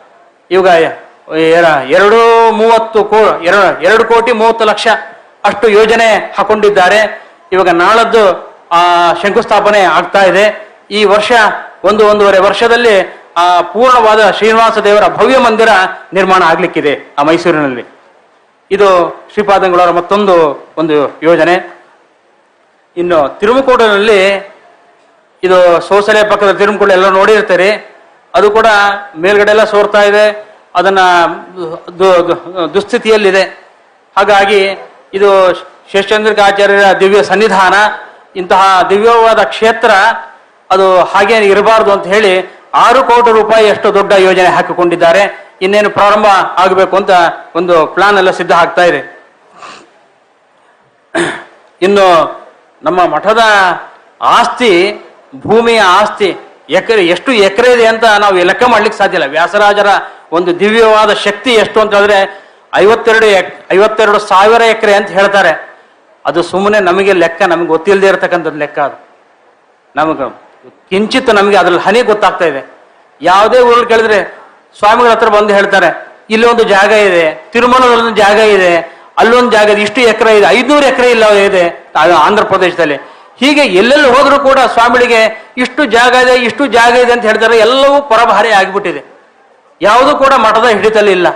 [1.37, 4.87] ಎರ- ಎರಡು ಮೂವತ್ತು ಕೋ ಎರಡು ಎರಡು ಕೋಟಿ ಮೂವತ್ತು ಲಕ್ಷ
[5.45, 7.23] ಅಷ್ಟು ಯೋಜನೆ ಹಾಕೊಂಡಿದ್ದಾರೆ.
[7.51, 10.72] ಇವಾಗ ನಾಳದ್ದು ಆ ಶಂಕುಸ್ಥಾಪನೆ ಆಗ್ತಾ ಇದೆ.
[10.91, 11.31] ಈ ವರ್ಷ
[11.83, 15.69] ಒಂದು ಒಂದೂವರೆ ವರ್ಷದಲ್ಲಿ ಆ ಪೂರ್ಣವಾದ ಶ್ರೀನಿವಾಸ ದೇವರ ಭವ್ಯ ಮಂದಿರ
[16.13, 17.85] ನಿರ್ಮಾಣ ಆಗ್ಲಿಕ್ಕಿದೆ ಆ ಮೈಸೂರಿನಲ್ಲಿ.
[18.71, 18.87] ಇದು
[19.33, 21.85] ಶ್ರೀಪಾದಂಗಳವರ ಮತ್ತೊಂದು ಒಂದು ಯೋಜನೆ.
[22.97, 24.53] ಇನ್ನು ತಿರುಮಕೂಡಿನಲ್ಲಿ
[25.43, 27.95] ಇದು ಸೋಸಲೆ ಪಕ್ಕದ ತಿರುಮಕೋಟ ಎಲ್ಲ ನೋಡಿರ್ತಾರೆ.
[28.35, 28.65] ಅದು ಕೂಡ
[29.17, 30.47] ಮೇಲ್ಗಡೆ ಎಲ್ಲ ಸೋರ್ತಾ ಇದೆ.
[30.75, 30.99] ಅದನ್ನ
[32.73, 33.43] ದುಸ್ಥಿತಿಯಲ್ಲಿದೆ.
[34.17, 34.77] ಹಾಗಾಗಿ
[35.13, 35.53] ಇದು
[35.91, 37.73] ಶೇಷಚಂದ್ರಿಕಾಚಾರ್ಯರ ದಿವ್ಯ ಸನ್ನಿಧಾನ,
[38.35, 39.89] ಇಂತಹ ದಿವ್ಯವಾದ ಕ್ಷೇತ್ರ
[40.73, 42.33] ಅದು ಹಾಗೆ ಇರಬಾರ್ದು ಅಂತ ಹೇಳಿ
[42.83, 45.23] ಆರು ಕೋಟಿ ರೂಪಾಯಿ ಎಷ್ಟು ದೊಡ್ಡ ಯೋಜನೆ ಹಾಕಿಕೊಂಡಿದ್ದಾರೆ.
[45.61, 46.27] ಇನ್ನೇನು ಪ್ರಾರಂಭ
[46.63, 47.11] ಆಗಬೇಕು ಅಂತ
[47.59, 49.01] ಒಂದು ಪ್ಲಾನ್ ಎಲ್ಲ ಸಿದ್ಧ ಆಗ್ತಾ ಇದೆ.
[51.85, 52.05] ಇನ್ನು
[52.87, 53.43] ನಮ್ಮ ಮಠದ
[54.37, 54.71] ಆಸ್ತಿ,
[55.47, 56.29] ಭೂಮಿಯ ಆಸ್ತಿ,
[56.79, 59.27] ಎಕರೆ ಎಷ್ಟು ಎಕರೆ ಇದೆ ಅಂತ ನಾವು ಲೆಕ್ಕ ಮಾಡ್ಲಿಕ್ಕೆ ಸಾಧ್ಯ ಇಲ್ಲ.
[59.37, 59.89] ವ್ಯಾಸರಾಜರ
[60.37, 62.19] ಒಂದು ದಿವ್ಯವಾದ ಶಕ್ತಿ ಎಷ್ಟು ಅಂತ ಹೇಳಿದ್ರೆ
[62.75, 63.27] ಐವತ್ತೆರಡು
[63.75, 65.51] ಐವತ್ತೆರಡು ಸಾವಿರ ಎಕರೆ ಅಂತ ಹೇಳ್ತಾರೆ.
[66.25, 68.97] ಅದು ಸುಮ್ಮನೆ ನಮಗೆ ಲೆಕ್ಕ ನಮಗೆ ಗೊತ್ತಿಲ್ಲದೆ ಇರತಕ್ಕಂಥದ್ದು ಲೆಕ್ಕ ಅದು.
[69.95, 70.25] ನಮಗೆ
[70.89, 72.61] ಕಿಂಚಿತ್ ನಮಗೆ ಅದ್ರಲ್ಲಿ ಹನಿ ಗೊತ್ತಾಗ್ತಾ ಇದೆ.
[73.21, 74.19] ಯಾವುದೇ ಊರಲ್ಲಿ ಕೇಳಿದ್ರೆ
[74.79, 75.89] ಸ್ವಾಮಿಗಳ ಹತ್ರ ಬಂದು ಹೇಳ್ತಾರೆ,
[76.33, 78.73] ಇಲ್ಲಿ ಒಂದು ಜಾಗ ಇದೆ ತಿರುಮಲದಲ್ಲಿ ಒಂದು ಜಾಗ ಇದೆ,
[79.21, 81.63] ಅಲ್ಲೊಂದು ಜಾಗ ಇದೆ, ಇಷ್ಟು ಎಕರೆ ಇದೆ, ಐದ್ನೂರು ಎಕರೆ ಇಲ್ಲ ಇದೆ
[82.25, 82.97] ಆಂಧ್ರ ಪ್ರದೇಶದಲ್ಲಿ.
[83.41, 85.21] ಹೀಗೆ ಎಲ್ಲೆಲ್ಲಿ ಹೋದ್ರೂ ಕೂಡ ಸ್ವಾಮಿಗಳಿಗೆ
[85.63, 89.01] ಇಷ್ಟು ಜಾಗ ಇದೆ, ಇಷ್ಟು ಜಾಗ ಇದೆ ಅಂತ ಹೇಳ್ತಾರೆ ಎಲ್ಲವೂ ಪರಭಾರಿ ಆಗಿಬಿಟ್ಟಿದೆ.
[89.81, 91.27] ಯಾವುದೂ ಕೂಡ ಮಠದ ಹಿಡಿತಲ್ಲಿ ಇಲ್ಲ.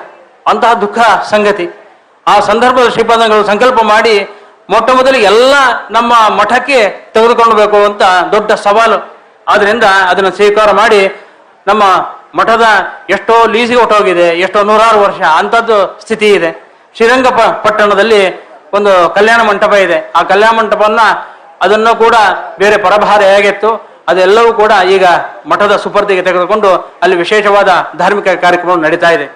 [0.51, 0.97] ಅಂತಹ ದುಃಖ
[1.33, 1.67] ಸಂಗತಿ.
[2.31, 4.15] ಆ ಸಂದರ್ಭದ ಶ್ರೀಪಾದಗಳು ಸಂಕಲ್ಪ ಮಾಡಿ,
[4.73, 5.53] ಮೊಟ್ಟ ಮೊದಲಿಗೆ ಎಲ್ಲ
[5.95, 6.79] ನಮ್ಮ ಮಠಕ್ಕೆ
[7.13, 8.03] ತೆಗೆದುಕೊಳ್ಬೇಕು ಅಂತ
[8.33, 8.97] ದೊಡ್ಡ ಸವಾಲು.
[9.47, 11.01] ಆದ್ರಿಂದ ಅದನ್ನು ಸ್ವೀಕಾರ ಮಾಡಿ
[11.67, 11.83] ನಮ್ಮ
[12.37, 12.65] ಮಠದ
[13.09, 16.49] ಎಷ್ಟೋ ಲೀಸಿಗೆ ಹೊಟ್ಟೋಗಿದೆ ಎಷ್ಟೋ ನೂರಾರು ವರ್ಷ ಅಂಥದ್ದು ಸ್ಥಿತಿ ಇದೆ.
[16.95, 17.27] ಶ್ರೀರಂಗ
[17.65, 18.21] ಪಟ್ಟಣದಲ್ಲಿ
[18.77, 19.97] ಒಂದು ಕಲ್ಯಾಣ ಮಂಟಪ ಇದೆ.
[20.15, 21.01] ಆ ಕಲ್ಯಾಣ ಮಂಟಪವನ್ನ
[21.61, 22.15] ಅದನ್ನು ಕೂಡ
[22.59, 23.69] ಬೇರೆ ಪರಭಾರ ಹೇಗಿತ್ತು,
[24.07, 25.05] ಅದೆಲ್ಲವೂ ಕೂಡ ಈಗ
[25.51, 26.69] ಮಠದ ಸುಪರ್ದಿಗೆ ತೆಗೆದುಕೊಂಡು
[27.01, 29.27] ಅಲ್ಲಿ ವಿಶೇಷವಾದ ಧಾರ್ಮಿಕ ಕಾರ್ಯಕ್ರಮ ನಡೀತಾ ಇದೆ.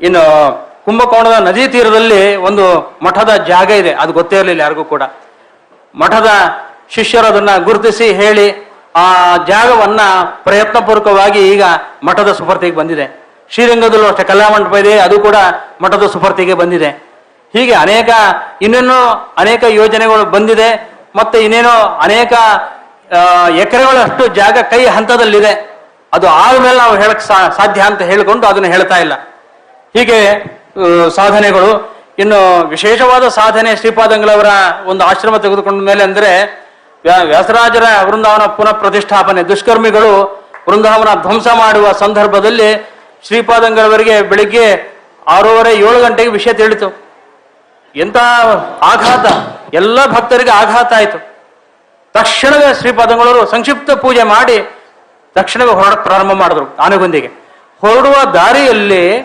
[0.00, 0.22] ಇನ್ನು
[0.84, 2.64] ಕುಂಭಕೋಣದ ನದಿ ತೀರದಲ್ಲಿ ಒಂದು
[3.04, 3.92] ಮಠದ ಜಾಗ ಇದೆ.
[4.02, 5.02] ಅದು ಗೊತ್ತೇ ಇರಲಿಲ್ಲ ಯಾರಿಗೂ ಕೂಡ.
[6.02, 6.30] ಮಠದ
[6.90, 8.46] ಶಿಷ್ಯರು ಅದನ್ನ ಗುರುತಿಸಿ ಹೇಳಿ
[8.96, 9.06] ಆ
[9.46, 10.00] ಜಾಗವನ್ನ
[10.44, 11.62] ಪ್ರಯತ್ನಪೂರ್ವಕವಾಗಿ ಈಗ
[12.04, 13.06] ಮಠದ ಸುಪರ್ತಿಗೆ ಬಂದಿದೆ.
[13.50, 15.36] ಶ್ರೀರಂಗದಲ್ಲೂ ಅಷ್ಟೇ ಕಲಾಮಂಟಪ ಇದೆ, ಅದು ಕೂಡ
[15.82, 16.90] ಮಠದ ಸುಪರ್ತಿಗೆ ಬಂದಿದೆ.
[17.54, 18.10] ಹೀಗೆ ಅನೇಕ
[18.62, 18.98] ಇನ್ನೇನು
[19.36, 20.68] ಅನೇಕ ಯೋಜನೆಗಳು ಬಂದಿದೆ,
[21.16, 21.74] ಮತ್ತೆ ಇನ್ನೇನೋ
[22.06, 22.32] ಅನೇಕ
[23.62, 25.52] ಎಕರೆಗಳಷ್ಟು ಜಾಗ ಕೈ ಹಂತದಲ್ಲಿದೆ.
[26.12, 27.22] ಅದು ಆದ್ಮೇಲೆ ನಾವು ಹೇಳಕ್
[27.58, 29.14] ಸಾಧ್ಯ ಅಂತ ಹೇಳಿಕೊಂಡು ಅದನ್ನು ಹೇಳ್ತಾ ಇಲ್ಲ.
[29.94, 30.18] ಹೀಗೆ
[31.16, 31.72] ಸಾಧನೆಗಳು.
[32.18, 34.50] ಇನ್ನು ವಿಶೇಷವಾದ ಸಾಧನೆ ಶ್ರೀಪಾದಂಗಳವರ
[34.86, 36.30] ಒಂದು ಆಶ್ರಮ ತೆಗೆದುಕೊಂಡ ಮೇಲೆ ಅಂದ್ರೆ
[37.04, 40.12] ವ್ಯಾಸರಾಜರ ವೃಂದಾವನ ಪುನಃ ಪ್ರತಿಷ್ಠಾಪನೆ ದುಷ್ಕರ್ಮಿಗಳು
[40.68, 42.90] ವೃಂದಾವನ ಧ್ವಂಸ ಮಾಡುವ ಸಂದರ್ಭದಲ್ಲಿ
[43.26, 44.94] ಶ್ರೀಪಾದಂಗಳವರಿಗೆ ಬೆಳಿಗ್ಗೆ
[45.28, 46.88] ಆರೂವರೆ, ಏಳು ಗಂಟೆಗೆ ವಿಷಯ ತಿಳಿತು.
[47.96, 48.16] ಎಂತ
[48.82, 49.26] ಆಘಾತ.
[49.74, 51.18] ಎಲ್ಲ ಭಕ್ತರಿಗೆ ಆಘಾತ ಆಯಿತು.
[52.12, 54.56] ತಕ್ಷಣವೇ ಶ್ರೀಪಾದಂಗಳವರು ಸಂಕ್ಷಿಪ್ತ ಪೂಜೆ ಮಾಡಿ
[55.34, 57.26] ತಕ್ಷಣವೇ ಹೊರಡ ಪ್ರಾರಂಭ ಮಾಡಿದ್ರು ಆನೆಗೊಂದಿಗೆ.
[57.80, 59.18] ಹೊರಡುವ ದಾರಿಯಲ್ಲಿ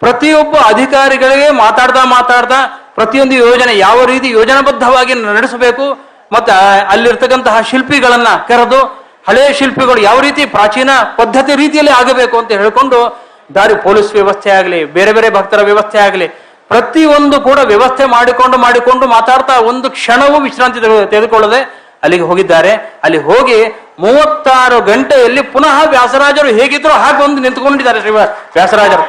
[0.00, 6.52] ಪ್ರತಿಯೊಬ್ಬ ಅಧಿಕಾರಿಗಳಿಗೆ ಮಾತಾಡ್ತಾ ಮಾತಾಡ್ತಾ ಪ್ರತಿಯೊಂದು ಯೋಜನೆ ಯಾವ ರೀತಿ ಯೋಜನಾಬದ್ಧವಾಗಿ ನಡೆಸಬೇಕು ಮತ್ತೆ
[6.86, 14.12] ಅಲ್ಲಿರ್ತಕ್ಕಂತಹ ಶಿಲ್ಪಿಗಳನ್ನ ಕರೆದು ಹಳೆಯ ಶಿಲ್ಪಿಗಳು ಯಾವ ರೀತಿ ಪ್ರಾಚೀನ ಪದ್ಧತಿ ರೀತಿಯಲ್ಲಿ ಆಗಬೇಕು ಅಂತ ಹೇಳ್ಕೊಂಡು ದಾರಿ ಪೊಲೀಸ್
[14.12, 16.28] ವ್ಯವಸ್ಥೆ ಆಗಲಿ, ಬೇರೆ ಬೇರೆ ಭಕ್ತರ ವ್ಯವಸ್ಥೆ ಆಗಲಿ,
[16.68, 23.00] ಪ್ರತಿಯೊಂದು ಕೂಡ ವ್ಯವಸ್ಥೆ ಮಾಡಿಕೊಂಡು ಮಾಡಿಕೊಂಡು ಮಾತಾಡ್ತಾ ಒಂದು ಕ್ಷಣವೂ ವಿಶ್ರಾಂತಿ ತೆಗೆದು ತೆಗೆದುಕೊಳ್ಳದೆ ಅಲ್ಲಿಗೆ ಹೋಗಿದ್ದಾರೆ.
[23.02, 29.02] ಅಲ್ಲಿ ಹೋಗಿ ಮೂವತ್ತಾರು ಗಂಟೆಯಲ್ಲಿ ಪುನಃ ವ್ಯಾಸರಾಜರು ಹೇಗಿದ್ರು ಹಾಗೆ ಒಂದು ನಿಂತ್ಕೊಂಡಿದ್ದಾರೆ ಶ್ರೀ ವ್ಯಾಸರಾಜರು.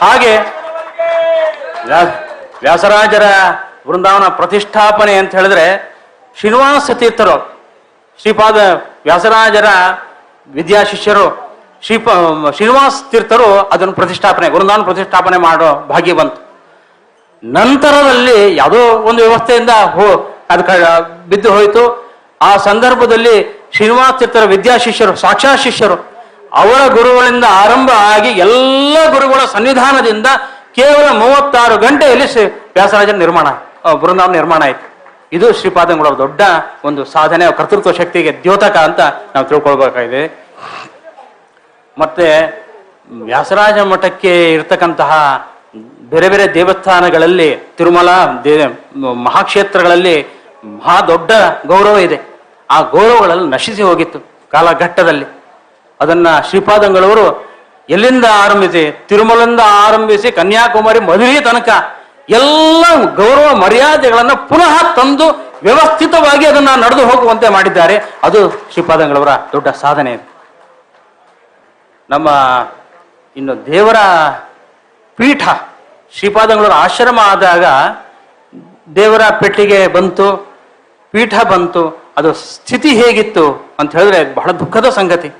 [0.00, 0.36] ಹಾಗೆ
[1.86, 2.10] ವ್ಯಾ-
[2.62, 3.22] ವ್ಯಾಸರಾಜರ
[3.88, 5.91] ವೃಂದಾವನ ಪ್ರತಿಷ್ಠಾಪನೆ ಅಂತ ಹೇಳಿದ್ರೆ
[6.38, 7.36] ಶ್ರೀನಿವಾಸ ತೀರ್ಥರು
[8.20, 8.56] ಶ್ರೀಪಾದ
[9.04, 9.66] ವ್ಯಾಸರಾಜರ
[10.52, 11.26] ವಿದ್ಯಾಶಿಷ್ಯರು
[11.82, 12.08] ಶ್ರೀಪ
[12.56, 16.40] ಶ್ರೀನಿವಾಸ ತೀರ್ಥರು ಅದನ್ನು ಪ್ರತಿಷ್ಠಾಪನೆ ವೃಂದಾವನ ಪ್ರತಿಷ್ಠಾಪನೆ ಮಾಡೋ ಭಾಗ್ಯ ಬಂತು.
[17.44, 20.62] ನಂತರದಲ್ಲಿ ಯಾವುದೋ ಒಂದು ವ್ಯವಸ್ಥೆಯಿಂದ ಹೋ, ಅದು
[21.28, 21.84] ಬಿದ್ದು ಹೋಯಿತು.
[22.42, 23.34] ಆ ಸಂದರ್ಭದಲ್ಲಿ
[23.74, 25.96] ಶ್ರೀನಿವಾಸ ತೀರ್ಥರ ವಿದ್ಯಾಶಿಷ್ಯರು ಸಾಕ್ಷಾತ್ ಶಿಷ್ಯರು,
[26.52, 30.26] ಅವರ ಗುರುಗಳಿಂದ ಆರಂಭ ಆಗಿ ಎಲ್ಲ ಗುರುಗಳ ಸನ್ನಿಧಾನದಿಂದ
[30.74, 32.26] ಕೇವಲ ಮೂವತ್ತಾರು ಗಂಟೆಯಲ್ಲಿ
[32.72, 33.48] ವ್ಯಾಸರಾಜ ನಿರ್ಮಾಣ
[33.92, 34.91] ಬೃಂದಾವನ ನಿರ್ಮಾಣ ಆಯಿತು.
[35.36, 36.40] ಇದು ಶ್ರೀಪಾದಂಗಳವರ ದೊಡ್ಡ
[36.84, 39.00] ಒಂದು ಸಾಧನೆ, ಕರ್ತೃತ್ವ ಶಕ್ತಿಗೆ ದ್ಯೋತಕ ಅಂತ
[39.34, 40.22] ನಾವು ತಿಳ್ಕೊಳ್ಬೇಕಾಗಿದೆ.
[41.98, 42.26] ಮತ್ತೆ
[43.10, 45.12] ವ್ಯಾಸರಾಜ ಮಠಕ್ಕೆ ಇರ್ತಕ್ಕಂತಹ
[46.10, 48.08] ಬೇರೆ ಬೇರೆ ದೇವಸ್ಥಾನಗಳಲ್ಲಿ, ತಿರುಮಲ
[49.26, 50.16] ಮಹಾಕ್ಷೇತ್ರಗಳಲ್ಲಿ
[50.64, 51.30] ಮಹಾ ದೊಡ್ಡ
[51.66, 52.18] ಗೌರವ ಇದೆ.
[52.70, 54.18] ಆ ಗೌರವಗಳಲ್ಲಿ ನಶಿಸಿ ಹೋಗಿತ್ತು
[54.52, 55.26] ಕಾಲಘಟ್ಟದಲ್ಲಿ.
[56.00, 57.24] ಅದನ್ನ ಶ್ರೀಪಾದಂಗಳವರು
[57.88, 61.68] ಎಲ್ಲಿಂದ ಆರಂಭಿಸಿ ತಿರುಮಲಿಂದ ಆರಂಭಿಸಿ ಕನ್ಯಾಕುಮಾರಿ ಮದುವೆ ತನಕ
[62.28, 67.96] ಎಲ್ಲ ಗೌರವ ಮರ್ಯಾದೆಗಳನ್ನು ಪುನಃ ತಂದು ವ್ಯವಸ್ಥಿತವಾಗಿ ಅದನ್ನ ನಡೆದು ಹೋಗುವಂತೆ ಮಾಡಿದ್ದಾರೆ.
[68.22, 70.18] ಅದು ಶ್ರೀಪಾದಂಗಳವರ ದೊಡ್ಡ ಸಾಧನೆ
[72.10, 72.28] ನಮ್ಮ
[73.36, 73.96] ಇನ್ನು ದೇವರ
[75.16, 75.48] ಪೀಠ,
[76.18, 77.64] ಶ್ರೀಪಾದಂಗಳವರ ಆಶ್ರಮ ಆದಾಗ
[78.96, 80.56] ದೇವರ ಪೆಟ್ಟಿಗೆ ಬಂತು,
[81.12, 85.32] ಪೀಠ ಬಂತು, ಅದು ಸ್ಥಿತಿ ಹೇಗಿತ್ತು ಅಂತ ಹೇಳಿದ್ರೆ ಬಹಳ ದುಃಖದ ಸಂಗತಿ.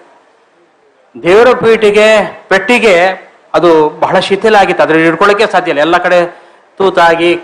[1.22, 3.10] ದೇವರ ಪೀಠಿಗೆ, ಪೆಟ್ಟಿಗೆ
[3.54, 4.82] ಅದು ಬಹಳ ಶಿಥಿಲ ಆಗಿತ್ತು.
[4.82, 5.80] ಅದ್ರಲ್ಲಿ ಹಿಡ್ಕೊಳ್ಳೋಕೆ ಸಾಧ್ಯ ಇಲ್ಲ.
[5.80, 6.41] ಎಲ್ಲ ಕಡೆ
[6.82, 7.40] ತೂತಾಗಿ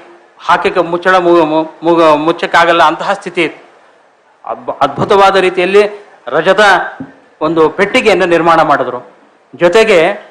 [0.46, 3.55] ಹಾಕಕ್ಕೆ ಮುಚ್ಚಳ ಮುಗ- ಮುಚ್ಚಕ್ಕಾಗಲ್ಲ ಅಂತಹ ಸ್ಥಿತಿ
[4.81, 6.61] ಅದ್ಭುತವಾದ ರೀತಿಯಲ್ಲಿ ರಜತ
[7.40, 9.12] ಒಂದು ಪೆಟ್ಟಿಗೆಯನ್ನು ನಿರ್ಮಾಣ ಮಾಡಿದ್ರು.
[9.55, 10.29] ಜೊತೆಗೆ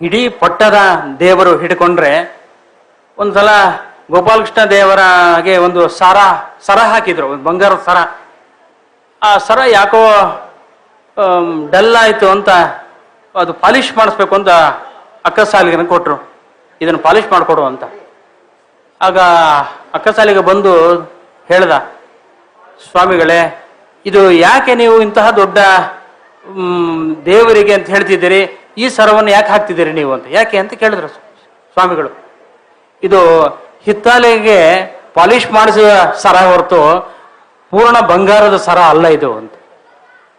[0.00, 0.76] ಇಡೀ ಪಟ್ಟದ
[1.18, 2.40] ದೇವರು ಹಿಡ್ಕೊಂಡ್ರೆ
[3.18, 3.48] ಒಂದ್ಸಲ
[4.10, 6.16] ಗೋಪಾಲಕೃಷ್ಣ ದೇವರಗೆ ಒಂದು ಸರ
[6.60, 7.96] ಸರ ಹಾಕಿದ್ರು, ಒಂದು ಬಂಗಾರದ ಸರ.
[9.22, 10.02] ಆ ಸರ ಯಾಕೋ
[11.70, 12.48] ಡಲ್ ಆಯ್ತು ಅಂತ
[13.34, 14.48] ಅದು ಪಾಲಿಷ್ ಮಾಡಿಸ್ಬೇಕು ಅಂತ
[15.24, 16.34] ಅಕ್ಕಸಾಲಿಗೆ ಕೊಟ್ರು.
[16.80, 17.84] ಇದನ್ನು ಪಾಲಿಶ್ ಮಾಡಿಕೊಡು ಅಂತ.
[19.00, 19.18] ಆಗ
[19.94, 20.72] ಅಕ್ಕಸಾಲಿಗೆ ಬಂದು
[21.48, 21.72] ಹೇಳ್ದ,
[22.90, 23.64] ಸ್ವಾಮಿಗಳೇ,
[24.06, 25.58] ಇದು ಯಾಕೆ ನೀವು ಇಂತಹ ದೊಡ್ಡ
[27.24, 28.58] ದೇವರಿಗೆ ಅಂತ ಹೇಳ್ತಿದ್ದೀರಿ?
[28.78, 30.26] ಈ ಸರವನ್ನು ಯಾಕೆ ಹಾಕ್ತಿದ್ದೀರಿ ನೀವು ಅಂತ?
[30.30, 30.58] ಯಾಕೆ?
[30.58, 32.10] ಅಂತ ಕೇಳಿದ್ರು ಸ್ವಾಮಿಗಳು.
[33.02, 33.20] ಇದು
[33.84, 36.80] ಹಿತ್ತಾಲೆಗೆ ಪಾಲಿಶ್ ಮಾಡಿಸಿದ ಸರ ಹೊರತು
[37.70, 39.52] ಪೂರ್ಣ ಬಂಗಾರದ ಸರ ಅಲ್ಲ ಇದು ಅಂತ.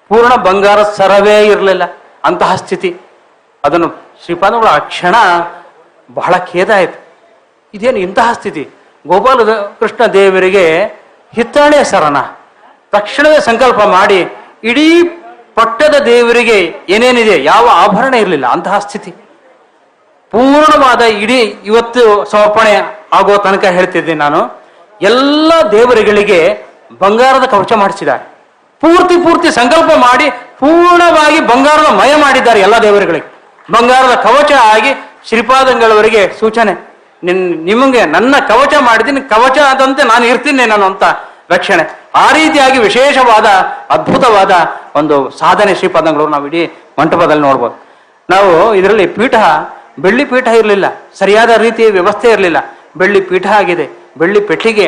[0.07, 1.83] ಪೂರ್ಣ ಬಂಗಾರದ ಸರವೇ ಇರಲಿಲ್ಲ.
[2.23, 2.95] ಅಂತಹ ಸ್ಥಿತಿ.
[3.63, 3.87] ಅದನ್ನು
[4.23, 5.15] ಶ್ರೀಪಾದಗಳು ಆ ಕ್ಷಣ
[6.13, 7.04] ಬಹಳ ಖೇದ ಆಯ್ತು.
[7.75, 8.63] ಇದೇನು ಇಂತಹ ಸ್ಥಿತಿ?
[9.05, 9.39] ಗೋಪಾಲ
[9.79, 10.65] ಕೃಷ್ಣ ದೇವರಿಗೆ
[11.37, 12.17] ಹಿತ್ತಾಳೆ ಸರಣ
[12.95, 14.19] ತಕ್ಷಣವೇ ಸಂಕಲ್ಪ ಮಾಡಿ
[14.69, 14.87] ಇಡೀ
[15.57, 16.57] ಪಟ್ಟದ ದೇವರಿಗೆ
[16.95, 19.11] ಏನೇನಿದೆ, ಯಾವ ಆಭರಣ ಇರಲಿಲ್ಲ, ಅಂತಹ ಸ್ಥಿತಿ.
[20.33, 22.73] ಪೂರ್ಣವಾದ ಇಡೀ ಇವತ್ತು ಸಮರ್ಪಣೆ
[23.17, 24.39] ಆಗೋ ತನಕ ಹೇಳ್ತಿದ್ದೀನಿ ನಾನು.
[25.09, 26.39] ಎಲ್ಲ ದೇವರುಗಳಿಗೆ
[27.03, 28.23] ಬಂಗಾರದ ಕವಚ ಮಾಡಿಸಿದ್ದಾರೆ.
[28.81, 30.27] ಪೂರ್ತಿ ಪೂರ್ತಿ ಸಂಕಲ್ಪ ಮಾಡಿ
[30.61, 33.27] ಪೂರ್ಣವಾಗಿ ಬಂಗಾರದ ಮಯ ಮಾಡಿದ್ದಾರೆ ಎಲ್ಲ ದೇವರುಗಳಿಗೆ.
[33.75, 34.91] ಬಂಗಾರದ ಕವಚ ಆಗಿ
[35.29, 36.73] ಶ್ರೀಪಾದಂಗಳವರಿಗೆ ಸೂಚನೆ.
[37.27, 41.03] ನಿನ್ ನಿಮಗೆ ನನ್ನ ಕವಚ ಮಾಡಿದ್ದೀನಿ, ಕವಚ ಆದಂತೆ ನಾನು ಇರ್ತೀನಿ ನಾನು ಅಂತ
[41.53, 41.83] ರಕ್ಷಣೆ
[42.23, 43.47] ಆ ರೀತಿಯಾಗಿ ವಿಶೇಷವಾದ,
[43.95, 44.53] ಅದ್ಭುತವಾದ
[44.99, 46.61] ಒಂದು ಸಾಧನೆ ಶ್ರೀಪಾದಂಗಳು ನಾವು ಇಡೀ
[46.99, 47.75] ಮಂಟಪದಲ್ಲಿ ನೋಡ್ಬೋದು.
[48.29, 49.35] ನಾವು ಇದರಲ್ಲಿ ಪೀಠ,
[50.03, 50.85] ಬೆಳ್ಳಿ ಪೀಠ ಇರಲಿಲ್ಲ,
[51.19, 52.59] ಸರಿಯಾದ ರೀತಿಯ ವ್ಯವಸ್ಥೆ ಇರಲಿಲ್ಲ.
[53.01, 53.85] ಬೆಳ್ಳಿ ಪೀಠ ಆಗಿದೆ,
[54.21, 54.87] ಬೆಳ್ಳಿ ಪೆಟ್ಟಿಗೆ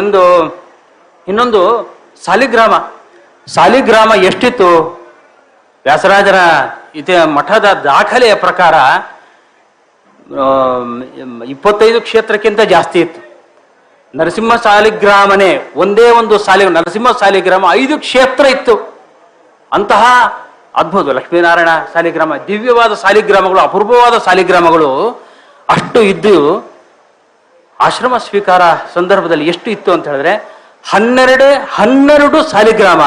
[0.00, 0.22] ಒಂದು,
[1.26, 1.60] ಇನ್ನೊಂದು
[2.24, 2.74] ಸಾಲಿಗ್ರಾಮ.
[3.54, 4.70] ಸಾಲಿಗ್ರಾಮ ಎಷ್ಟಿತ್ತು?
[5.84, 6.38] ವ್ಯಾಸರಾಜರ
[7.00, 8.74] ಇದೆ ಮಠದ ದಾಖಲೆಯ ಪ್ರಕಾರ
[11.52, 13.20] ಇಪ್ಪತ್ತೈದು ಕ್ಷೇತ್ರಕ್ಕಿಂತ ಜಾಸ್ತಿ ಇತ್ತು.
[14.14, 15.48] ನರಸಿಂಹ ಸಾಲಿಗ್ರಾಮನೇ
[15.82, 18.74] ಒಂದೇ ಒಂದು ಸಾಲಿ, ನರಸಿಂಹ ಸಾಲಿಗ್ರಾಮ ಐದು ಕ್ಷೇತ್ರ ಇತ್ತು.
[19.72, 20.02] ಅಂತಹ
[20.80, 24.90] ಅದ್ಭುತ ಲಕ್ಷ್ಮೀನಾರಾಯಣ ಸಾಲಿಗ್ರಾಮ, ದಿವ್ಯವಾದ ಸಾಲಿಗ್ರಾಮಗಳು ಅಪೂರ್ವವಾದ ಸಾಲಿಗ್ರಾಮಗಳು
[25.74, 26.36] ಅಷ್ಟು ಇದ್ದು,
[27.86, 28.62] ಆಶ್ರಮ ಸ್ವೀಕಾರ
[28.94, 30.34] ಸಂದರ್ಭದಲ್ಲಿ ಎಷ್ಟು ಇತ್ತು ಅಂತ ಹೇಳಿದ್ರೆ,
[30.92, 33.02] ಹನ್ನೆರಡು ಹನ್ನೆರಡು ಸಾಲಿಗ್ರಾಮ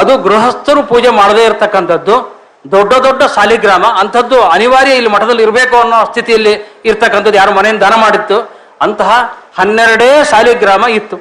[0.00, 2.16] ಅದು ಗೃಹಸ್ಥರು ಪೂಜೆ ಮಾಡದೇ ಇರತಕ್ಕಂಥದ್ದು
[2.64, 6.54] ದೊಡ್ಡ ದೊಡ್ಡ ಸಾಲಿಗ್ರಾಮ ಅಂಥದ್ದು ಅನಿವಾರ್ಯ ಇಲ್ಲಿ ಮಠದಲ್ಲಿ ಇರಬೇಕು ಅನ್ನೋ ಸ್ಥಿತಿಯಲ್ಲಿ
[6.88, 8.38] ಇರ್ತಕ್ಕಂಥದ್ದು ಯಾರು ಮನೆಯಿಂದ ದಾನ ಮಾಡಿತ್ತು,
[8.84, 9.10] ಅಂತಹ
[9.58, 11.16] ಹನ್ನೆರಡೇ ಸಾಲಿಗ್ರಾಮ ಇತ್ತು.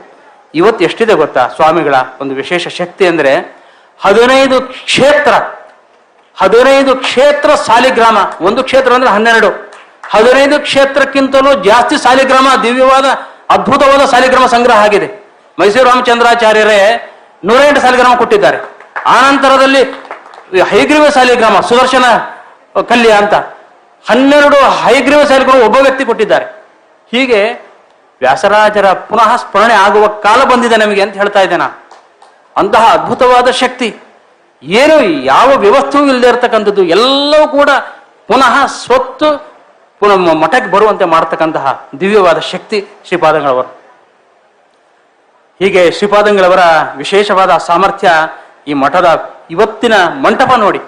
[0.59, 3.31] ಇವತ್ತು ಎಷ್ಟಿದೆ ಗೊತ್ತಾ ಸ್ವಾಮಿಗಳ ಒಂದು ವಿಶೇಷ ಶಕ್ತಿ ಅಂದ್ರೆ
[3.99, 5.33] ಹದಿನೈದು ಕ್ಷೇತ್ರ
[6.37, 9.49] ಹದಿನೈದು ಕ್ಷೇತ್ರ ಸಾಲಿಗ್ರಾಮ ಒಂದು ಕ್ಷೇತ್ರ ಅಂದ್ರೆ ಹನ್ನೆರಡು.
[10.13, 13.07] ಹದಿನೈದು ಕ್ಷೇತ್ರಕ್ಕಿಂತಲೂ ಜಾಸ್ತಿ ಸಾಲಿಗ್ರಾಮ ದಿವ್ಯವಾದ,
[13.55, 15.07] ಅದ್ಭುತವಾದ ಸಾಲಿಗ್ರಾಮ ಸಂಗ್ರಹ ಆಗಿದೆ.
[15.59, 16.79] ಮೈಸೂರು ರಾಮಚಂದ್ರಾಚಾರ್ಯರೇ
[17.47, 18.59] ನೂರೆಂಟು ಸಾಲಿಗ್ರಾಮ ಕೊಟ್ಟಿದ್ದಾರೆ.
[19.15, 19.81] ಆನಂತರದಲ್ಲಿ
[20.69, 22.05] ಹೈಗ್ರೀವ ಸಾಲಿಗ್ರಾಮ ಸುದರ್ಶನ
[22.81, 23.33] ಕಲ್ಯ ಅಂತ.
[24.09, 26.45] ಹನ್ನೆರಡು ಹೈಗ್ರೀವ ಸಾಲಿಗಳು ಒಬ್ಬ ವ್ಯಕ್ತಿ ಕೊಟ್ಟಿದ್ದಾರೆ.
[27.11, 27.67] ಹೀಗೆ
[28.19, 31.89] ವ್ಯಾಸರಾಜರ ಪುನಃ ಸ್ಮರಣೆ ಆಗುವ ಕಾಲ ಬಂದಿದೆ ನಮಗೆ ಅಂತ ಹೇಳ್ತಾ ಇದ್ದೆ ನಾನು.
[32.57, 33.95] ಅಂತಹ ಅದ್ಭುತವಾದ ಶಕ್ತಿ.
[34.63, 37.69] ಏನು ಯಾವ ವ್ಯವಸ್ಥೆಯೂ ಇಲ್ಲದೆ ಇರತಕ್ಕಂಥದ್ದು, ಎಲ್ಲವೂ ಕೂಡ
[38.27, 39.29] ಪುನಃ ಸ್ವತ್ತು
[39.99, 43.67] ಪುನಃ ಮಠಕ್ಕೆ ಬರುವಂತೆ ಮಾಡತಕ್ಕಂತಹ ದಿವ್ಯವಾದ ಶಕ್ತಿ ಶ್ರೀಪಾದಂಗಳವರು.
[45.59, 46.59] ಹೀಗೆ ಶ್ರೀಪಾದಂಗಳವರ
[46.95, 48.11] ವಿಶೇಷವಾದ ಸಾಮರ್ಥ್ಯ
[48.67, 50.81] ಈ ಮಠದ ಇವತ್ತಿನ ಮಂಟಪ ನೋಡಿ.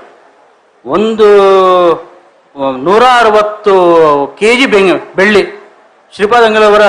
[0.85, 1.27] ಒಂದು
[2.85, 3.73] ನೂರ ಅರವತ್ತು
[4.39, 5.43] ಕೆ ಜಿ ಬೆಂಗ, ಬೆಳ್ಳಿ.
[6.13, 6.85] ಶ್ರೀಪಾದಂಗಳವರ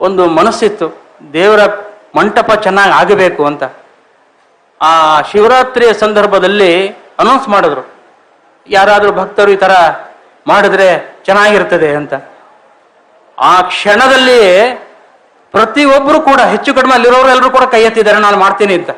[0.00, 0.86] ಒಂದು ಮನಸ್ಸಿತ್ತು.
[1.32, 1.60] ದೇವರ
[2.18, 3.64] ಮಂಟಪ ಚೆನ್ನಾಗಿ ಆಗಬೇಕು ಅಂತ.
[4.80, 4.92] ಆ
[5.30, 6.70] ಶಿವರಾತ್ರಿಯ ಸಂದರ್ಭದಲ್ಲಿ
[7.22, 7.82] ಅನೌನ್ಸ್ ಮಾಡಿದ್ರು.
[8.68, 9.72] ಯಾರಾದರೂ ಭಕ್ತರು ಈ ಥರ
[10.50, 10.88] ಮಾಡಿದ್ರೆ
[11.26, 12.14] ಚೆನ್ನಾಗಿರ್ತದೆ ಅಂತ.
[13.38, 14.40] ಆ ಕ್ಷಣದಲ್ಲಿ
[15.54, 18.90] ಪ್ರತಿಯೊಬ್ಬರು ಕೂಡ, ಹೆಚ್ಚು ಕಡಿಮೆ ಅಲ್ಲಿರೋರು ಎಲ್ಲರೂ ಕೂಡ ಕೈ ಎತ್ತಿದ್ದಾರೆ, ನಾನು ಮಾಡ್ತೀನಿ ಅಂತ.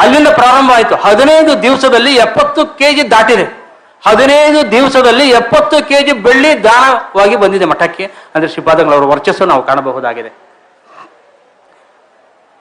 [0.00, 0.94] ಅಲ್ಲಿಂದ ಪ್ರಾರಂಭ ಆಯಿತು.
[0.96, 3.60] ಹದಿನೈದು ದಿವಸದಲ್ಲಿ ಎಪ್ಪತ್ತು ಕೆಜಿ ದಾಟಿದೆ.
[4.06, 8.04] ಹದಿನೈದು ದಿವಸದಲ್ಲಿ ಎಪ್ಪತ್ತು ಕೆಜಿ ಬೆಳ್ಳಿ ದಾನವಾಗಿ ಬಂದಿದೆ ಮಠಕ್ಕೆ.
[8.34, 10.32] ಅಂದ್ರೆ ಶ್ರೀಪಾದಂಗಳವರ ವರ್ಚಸ್ಸು ನಾವು ಕಾಣಬಹುದಾಗಿದೆ.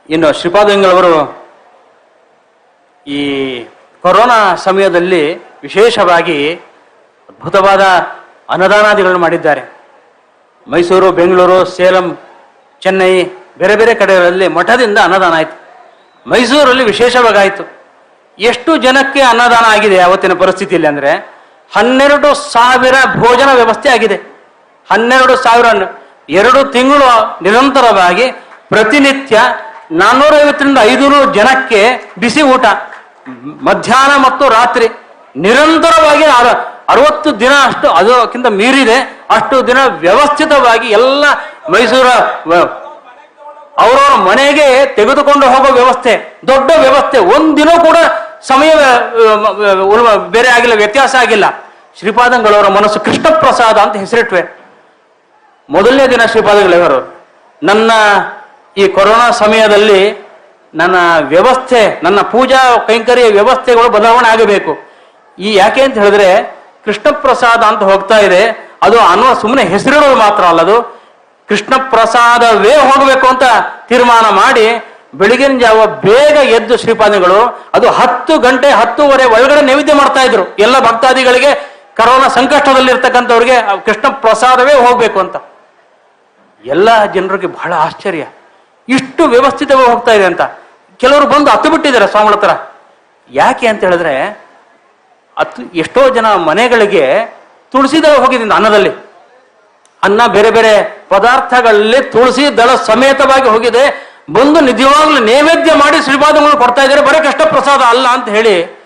[0.10, 1.46] ಇನ್ನು ಶ್ರೀಪಾದಂಗಳವರು
[3.08, 3.22] ಈ
[4.02, 6.56] ಕೊರೋನಾ ಸಮಯದಲ್ಲಿ ವಿಶೇಷವಾಗಿ
[7.30, 7.82] ಅದ್ಭುತವಾದ
[8.50, 9.62] ಅನುದಾನಾದಿಗಳನ್ನು ಮಾಡಿದ್ದಾರೆ.
[10.68, 12.18] ಮೈಸೂರು, ಬೆಂಗಳೂರು, ಸೇಲಂ,
[12.82, 13.24] ಚೆನ್ನೈ,
[13.58, 15.69] ಬೇರೆ ಬೇರೆ ಕಡೆಗಳಲ್ಲಿ ಮಠದಿಂದ ಅನ್ನದಾನ ಆಯಿತು.
[16.30, 17.80] ಮೈಸೂರಲ್ಲಿ ವಿಶೇಷವಾಗಾಯಿತು.
[18.40, 21.12] ಎಷ್ಟು ಜನಕ್ಕೆ ಅನ್ನದಾನ ಆಗಿದೆ ಅವತ್ತಿನ ಪರಿಸ್ಥಿತಿಯಲ್ಲಿ ಅಂದರೆ
[21.76, 24.16] ಹನ್ನೆರಡು ಸಾವಿರ ಭೋಜನ ವ್ಯವಸ್ಥೆ ಆಗಿದೆ.
[24.92, 25.66] ಹನ್ನೆರಡು ಸಾವಿರ
[26.30, 28.32] ಎರಡು ತಿಂಗಳು ನಿರಂತರವಾಗಿ
[28.70, 29.42] ಪ್ರತಿನಿತ್ಯ
[29.92, 32.66] ನಾನ್ನೂರೈವತ್ತರಿಂದ ಐದುನೂರು ಜನಕ್ಕೆ ಬಿಸಿ ಊಟ,
[33.64, 34.88] ಮಧ್ಯಾಹ್ನ ಮತ್ತು ರಾತ್ರಿ.
[35.36, 36.58] ನಿರಂತರವಾಗಿ ಅರ-
[36.90, 39.26] ಅರವತ್ತು ದಿನ ಅಷ್ಟು ಅದಕ್ಕಿಂತ ಮೀರಿದೆ.
[39.30, 41.26] ಅಷ್ಟು ದಿನ ವ್ಯವಸ್ಥಿತವಾಗಿ ಎಲ್ಲ
[41.70, 42.06] ಮೈಸೂರ
[43.84, 46.14] ಅವರವರ ಮನೆಗೆ ತೆಗೆದುಕೊಂಡು ಹೋಗೋ ವ್ಯವಸ್ಥೆ,
[46.50, 47.18] ದೊಡ್ಡ ವ್ಯವಸ್ಥೆ.
[47.36, 47.98] ಒಂದಿನ ಕೂಡ
[48.50, 48.72] ಸಮಯ
[50.36, 51.46] ಬೇರೆ ಆಗಿಲ್ಲ, ವ್ಯತ್ಯಾಸ ಆಗಿಲ್ಲ.
[52.00, 54.42] ಶ್ರೀಪಾದಂಗಳವರ ಮನಸ್ಸು ಕೃಷ್ಣ ಪ್ರಸಾದ ಅಂತ ಹೆಸರಿಟ್ವೆ.
[55.70, 57.00] ಮೊದಲನೇ ದಿನ ಶ್ರೀಪಾದಂಗಳವರು,
[57.62, 57.92] ನನ್ನ
[58.78, 60.02] ಈ ಕೊರೋನಾ ಸಮಯದಲ್ಲಿ
[60.74, 60.96] ನನ್ನ
[61.34, 64.74] ವ್ಯವಸ್ಥೆ, ನನ್ನ ಪೂಜಾ ಕೈಂಕರ್ಯ ವ್ಯವಸ್ಥೆಗಳು ಬದಲಾವಣೆ ಆಗಬೇಕು.
[65.38, 66.30] ಈ ಯಾಕೆ ಅಂತ ಹೇಳಿದ್ರೆ
[66.86, 68.42] ಕೃಷ್ಣ ಪ್ರಸಾದ ಅಂತ ಹೋಗ್ತಾ ಇದೆ.
[68.86, 70.78] ಅದು ಅನ್ನೋ ಸುಮ್ಮನೆ ಹೆಸರಿಡೋದು ಮಾತ್ರ ಅಲ್ಲ ಅದು
[71.50, 73.44] ಕೃಷ್ಣ ಪ್ರಸಾದವೇ ಹೋಗಬೇಕು ಅಂತ
[73.88, 74.66] ತೀರ್ಮಾನ ಮಾಡಿ
[75.16, 80.56] ಬೆಳಗಿನ ಜಾವ ಬೇಗ ಎದ್ದು ಶ್ರೀಪಾದಿಗಳು, ಅದು ಹತ್ತು ಗಂಟೆ ಹತ್ತುವರೆ ಒಳಗಡೆ ನೈವೇದ್ಯ ಮಾಡ್ತಾ ಇದ್ರು.
[80.56, 85.36] ಎಲ್ಲ ಭಕ್ತಾದಿಗಳಿಗೆ ಕರೋನಾ ಸಂಕಷ್ಟದಲ್ಲಿರ್ತಕ್ಕಂಥವ್ರಿಗೆ ಕೃಷ್ಣ ಪ್ರಸಾದವೇ ಹೋಗ್ಬೇಕು ಅಂತ.
[86.66, 88.26] ಎಲ್ಲ ಜನರಿಗೆ ಬಹಳ ಆಶ್ಚರ್ಯ.
[88.90, 90.42] ಇಷ್ಟು ವ್ಯವಸ್ಥಿತವಾಗಿ ಹೋಗ್ತಾ ಇದೆ ಅಂತ.
[91.00, 92.76] ಕೆಲವರು ಬಂದು ಹತ್ತು ಬಿಟ್ಟಿದ್ದಾರೆ ಸ್ವಾಮಿಗಳ ಹತ್ರ.
[93.32, 94.46] ಯಾಕೆ ಅಂತ ಹೇಳಿದ್ರೆ,
[95.38, 97.26] ಹತ್ತು ಎಷ್ಟೋ ಜನ ಮನೆಗಳಿಗೆ
[97.72, 99.09] ತುಳಸಿ ಹೋಗಿದ್ದೀನಿ ಹೋಗಿದೆ ಅನ್ನದಲ್ಲಿ.
[100.04, 104.10] ಅನ್ನ ಬೇರೆ ಬೇರೆ ಪದಾರ್ಥಗಳಲ್ಲಿ ತುಳಸಿ, ದಳ ಸಮೇತವಾಗಿ ಹೋಗಿದೆ.
[104.34, 107.02] ಬಂದು ನಿಜವಾಗ್ಲೂ ನೈವೇದ್ಯ ಮಾಡಿ ಶ್ರೀಪಾದಗಳು ಕೊಡ್ತಾ ಇದ್ದಾರೆ.
[107.02, 108.80] ಬರೀ ಕಷ್ಟ ಪ್ರಸಾದ ಅಲ್ಲ ಅಂತ ಹೇಳಿ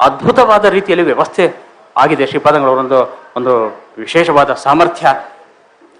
[0.00, 1.54] ಅದ್ಭುತವಾದ ರೀತಿಯಲ್ಲಿ ವ್ಯವಸ್ಥೆ
[1.96, 5.06] ಆಗಿದೆ ಶ್ರೀಪಾದಂಗಳವರೊಂದು ಒಂದು ವಿಶೇಷವಾದ ಸಾಮರ್ಥ್ಯ.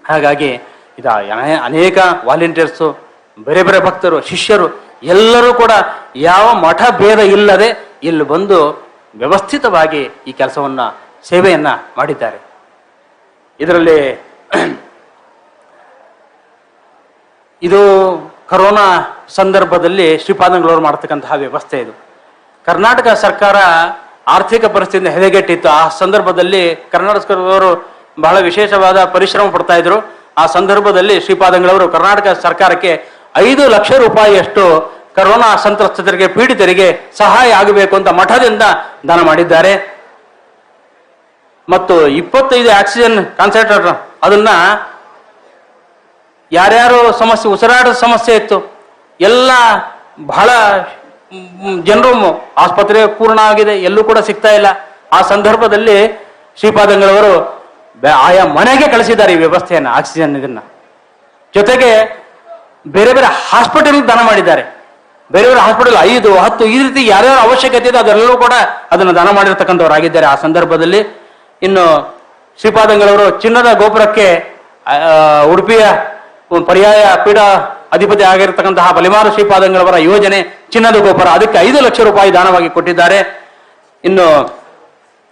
[0.09, 0.59] ಹಾಗಾಗಿ
[0.99, 2.97] ಇದ ಅನೇ- ಅನೇಕ ವಾಲಂಟಿಯರ್ಸು,
[3.39, 5.71] ಬೇರೆ ಬೇರೆ ಭಕ್ತರು, ಶಿಷ್ಯರು ಎಲ್ಲರೂ ಕೂಡ
[6.15, 10.81] ಯಾವ ಮಠ ಭೇದ ಇಲ್ಲದೆ ಇಲ್ಲಿ ಬಂದು ವ್ಯವಸ್ಥಿತವಾಗಿ ಈ ಕೆಲಸವನ್ನ,
[11.23, 11.67] ಸೇವೆಯನ್ನ
[11.97, 12.37] ಮಾಡಿದ್ದಾರೆ.
[13.59, 14.28] ಇದರಲ್ಲಿ
[17.61, 17.81] ಇದು
[18.47, 18.85] ಕರೋನಾ
[19.29, 21.93] ಸಂದರ್ಭದಲ್ಲಿ ಶ್ರೀಪಾದಂಗಳವರು ಮಾಡತಕ್ಕಂತಹ ವ್ಯವಸ್ಥೆ ಇದು.
[22.67, 23.57] ಕರ್ನಾಟಕ ಸರ್ಕಾರ
[24.27, 25.69] ಆರ್ಥಿಕ ಪರಿಸ್ಥಿತಿಯಿಂದ ಹೆದಗೆಟ್ಟಿತ್ತು.
[25.69, 27.71] ಆ ಸಂದರ್ಭದಲ್ಲಿ ಕರ್ನಾಟಕ ಸರ್ಕಾರದವರು
[28.21, 29.97] ಬಹಳ ವಿಶೇಷವಾದ ಪರಿಶ್ರಮ ಪಡ್ತಾ ಇದ್ರು.
[30.37, 32.91] ಆ ಸಂದರ್ಭದಲ್ಲಿ ಶ್ರೀಪಾದಂಗಳವರು ಕರ್ನಾಟಕ ಸರ್ಕಾರಕ್ಕೆ
[33.35, 34.63] ಐದು ಲಕ್ಷ ರೂಪಾಯಿಯಷ್ಟು
[35.15, 38.63] ಕರೋನಾ ಸಂತ್ರಸ್ತರಿಗೆ, ಪೀಡಿತರಿಗೆ ಸಹಾಯ ಆಗಬೇಕು ಅಂತ ಮಠದಿಂದ
[39.07, 39.73] ದಾನ ಮಾಡಿದ್ದಾರೆ.
[41.69, 44.49] ಮತ್ತು ಇಪ್ಪತ್ತೈದು ಆಕ್ಸಿಜನ್ ಕಾನ್ಸಂಟ್ರೇಟರ್ ಅದನ್ನ
[46.51, 48.57] ಯಾರ್ಯಾರು ಸಮಸ್ಯೆ, ಉಸಿರಾಟದ ಸಮಸ್ಯೆ ಇತ್ತು,
[49.19, 49.51] ಎಲ್ಲ
[50.33, 50.49] ಬಹಳ
[51.89, 52.29] ಜನರು
[52.63, 54.69] ಆಸ್ಪತ್ರೆ ಪೂರ್ಣ ಆಗಿದೆ, ಎಲ್ಲೂ ಕೂಡ ಸಿಗ್ತಾ ಇಲ್ಲ.
[55.17, 55.97] ಆ ಸಂದರ್ಭದಲ್ಲಿ
[56.59, 57.33] ಶ್ರೀಪಾದಂಗಳವರು
[58.25, 60.59] ಆಯಾ ಮನೆಗೆ ಕಳಿಸಿದ್ದಾರೆ ಈ ವ್ಯವಸ್ಥೆಯನ್ನು, ಆಕ್ಸಿಜನ್ ಇದನ್ನ.
[61.53, 61.91] ಜೊತೆಗೆ
[62.95, 64.63] ಬೇರೆ ಬೇರೆ ಹಾಸ್ಪಿಟಲ್ ದಾನ ಮಾಡಿದ್ದಾರೆ.
[65.33, 68.53] ಬೇರೆ ಬೇರೆ ಹಾಸ್ಪಿಟಲ್, ಐದು, ಹತ್ತು, ಈ ರೀತಿ ಯಾರ್ಯಾರು ಅವಶ್ಯಕತೆ ಇದೆ ಅದೆಲ್ಲವೂ ಕೂಡ
[68.93, 70.27] ಅದನ್ನು ದಾನ ಮಾಡಿರ್ತಕ್ಕಂಥವರಾಗಿದ್ದಾರೆ.
[70.33, 71.01] ಆ ಸಂದರ್ಭದಲ್ಲಿ
[71.67, 71.85] ಇನ್ನು
[72.59, 74.27] ಶ್ರೀಪಾದಂಗಳವರು ಚಿನ್ನದ ಗೋಪುರಕ್ಕೆ
[75.51, 75.83] ಉಡುಪಿಯ
[76.67, 77.39] ಪರ್ಯಾಯ ಪೀಠ
[77.95, 80.39] ಅಧಿಪತಿ ಆಗಿರತಕ್ಕಂತಹ ಬಲಿಮಾರು ಶ್ರೀಪಾದಂಗಳವರ ಯೋಜನೆ
[80.73, 81.27] ಚಿನ್ನದ ಗೋಪುರ.
[81.37, 83.19] ಅದಕ್ಕೆ ಐದು ಲಕ್ಷ ರೂಪಾಯಿ ದಾನವಾಗಿ ಕೊಟ್ಟಿದ್ದಾರೆ.
[84.03, 84.27] ಇನ್ನು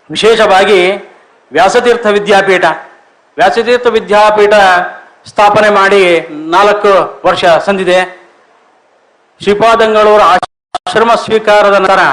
[0.10, 0.80] ವಿಶೇಷವಾಗಿ
[1.52, 2.66] ವ್ಯಾಸತೀರ್ಥ ವಿದ್ಯಾಪೀಠ.
[3.38, 4.54] ವ್ಯಾಸತೀರ್ಥ ವಿದ್ಯಾಪೀಠ
[5.30, 6.02] ಸ್ಥಾಪನೆ ಮಾಡಿ
[6.56, 6.92] ನಾಲ್ಕು
[7.28, 8.00] ವರ್ಷ ಸಂದಿದೆ.
[9.42, 12.04] ಶ್ರೀಪಾದಂಗಳವರ ಆಶ್ರಮ ಸ್ವೀಕಾರದ ನಂತರ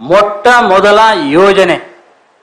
[0.00, 0.98] ಮೊಟ್ಟ ಮೊದಲ
[1.38, 1.76] ಯೋಜನೆ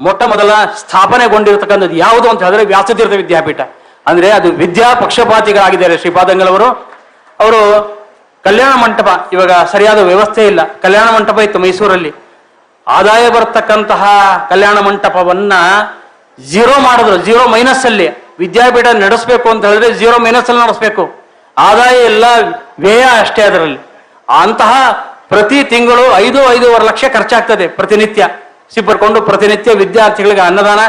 [0.01, 3.59] ಮೊಟ್ಟ ಮೊದಲ ಸ್ಥಾಪನೆಗೊಂಡಿರತಕ್ಕಂಥದ್ದು ಯಾವುದು ಅಂತ ಹೇಳಿದ್ರೆ ವ್ಯಾಸತೀರ್ಥ ವಿದ್ಯಾಪೀಠ.
[4.07, 6.65] ಅಂದ್ರೆ ಅದು ವಿದ್ಯಾ ಪಕ್ಷಪಾತಿಗಳಾಗಿದ್ದಾರೆ ಶ್ರೀಪಾದಂಗಳವರು.
[7.39, 7.59] ಅವರು
[8.43, 10.59] ಕಲ್ಯಾಣ ಮಂಟಪ ಇವಾಗ ಸರಿಯಾದ ವ್ಯವಸ್ಥೆ ಇಲ್ಲ.
[10.81, 12.13] ಕಲ್ಯಾಣ ಮಂಟಪ ಇತ್ತು ಮೈಸೂರಲ್ಲಿ.
[12.87, 14.07] ಆದಾಯ ಬರತಕ್ಕಂತಹ
[14.49, 15.53] ಕಲ್ಯಾಣ ಮಂಟಪವನ್ನ
[16.49, 17.17] ಜೀರೋ ಮಾಡಿದ್ರು.
[17.17, 18.09] ಜೀರೋ ಮೈನಸ್ ಅಲ್ಲಿ.
[18.39, 21.09] ವಿದ್ಯಾಪೀಠ ನಡೆಸಬೇಕು ಅಂತ ಹೇಳಿದ್ರೆ ಜೀರೋ ಮೈನಸ್ ಅಲ್ಲಿ ನಡೆಸಬೇಕು.
[21.57, 22.25] ಆದಾಯ ಎಲ್ಲ
[22.79, 23.79] ವ್ಯಯ ಅಷ್ಟೇ ಅದರಲ್ಲಿ.
[24.41, 24.91] ಅಂತಹ
[25.29, 28.29] ಪ್ರತಿ ತಿಂಗಳು ಐದು, ಐದೂವರೆ ಲಕ್ಷ ಖರ್ಚಾಗ್ತದೆ ಪ್ರತಿನಿತ್ಯ.
[28.73, 30.81] ಸಿಬ್ಬರ್ಕೊಂಡು ಪ್ರತಿನಿತ್ಯ ವಿದ್ಯಾರ್ಥಿಗಳಿಗೆ ಅನ್ನದಾನ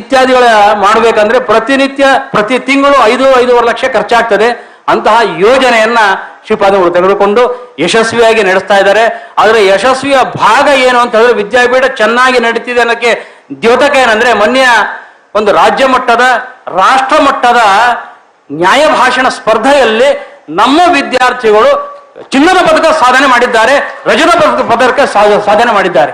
[0.00, 0.44] ಇತ್ಯಾದಿಗಳ
[0.84, 4.48] ಮಾಡಬೇಕಂದ್ರೆ ಪ್ರತಿನಿತ್ಯ, ಪ್ರತಿ ತಿಂಗಳು ಐದು, ಐದೂವರೆ ಲಕ್ಷ ಖರ್ಚಾಗ್ತದೆ.
[4.92, 6.00] ಅಂತಹ ಯೋಜನೆಯನ್ನ
[6.46, 7.42] ಶ್ರೀಪಾದಗಳು ತೆಗೆದುಕೊಂಡು
[7.84, 9.04] ಯಶಸ್ವಿಯಾಗಿ ನಡೆಸ್ತಾ ಇದ್ದಾರೆ.
[9.42, 13.12] ಆದರೆ ಯಶಸ್ವಿಯ ಭಾಗ ಏನು ಅಂತ ಹೇಳಿದ್ರೆ ವಿದ್ಯಾಪೀಠ ಚೆನ್ನಾಗಿ ನಡೀತಿದೆ ಅನ್ನೋಕ್ಕೆ
[13.62, 14.62] ದ್ಯೋತಕ ಏನಂದ್ರೆ ಮೊನ್ನೆ
[15.38, 16.24] ಒಂದು ರಾಜ್ಯ ಮಟ್ಟದ,
[16.82, 17.62] ರಾಷ್ಟ್ರ ಮಟ್ಟದ
[18.60, 20.10] ನ್ಯಾಯ ಭಾಷಣ ಸ್ಪರ್ಧೆಯಲ್ಲಿ
[20.60, 21.72] ನಮ್ಮ ವಿದ್ಯಾರ್ಥಿಗಳು
[22.32, 23.74] ಚಿನ್ನದ ಪದಕ ಸಾಧನೆ ಮಾಡಿದ್ದಾರೆ,
[24.10, 24.30] ರಜತ
[24.72, 25.00] ಪದಕ
[25.48, 26.12] ಸಾಧನೆ ಮಾಡಿದ್ದಾರೆ.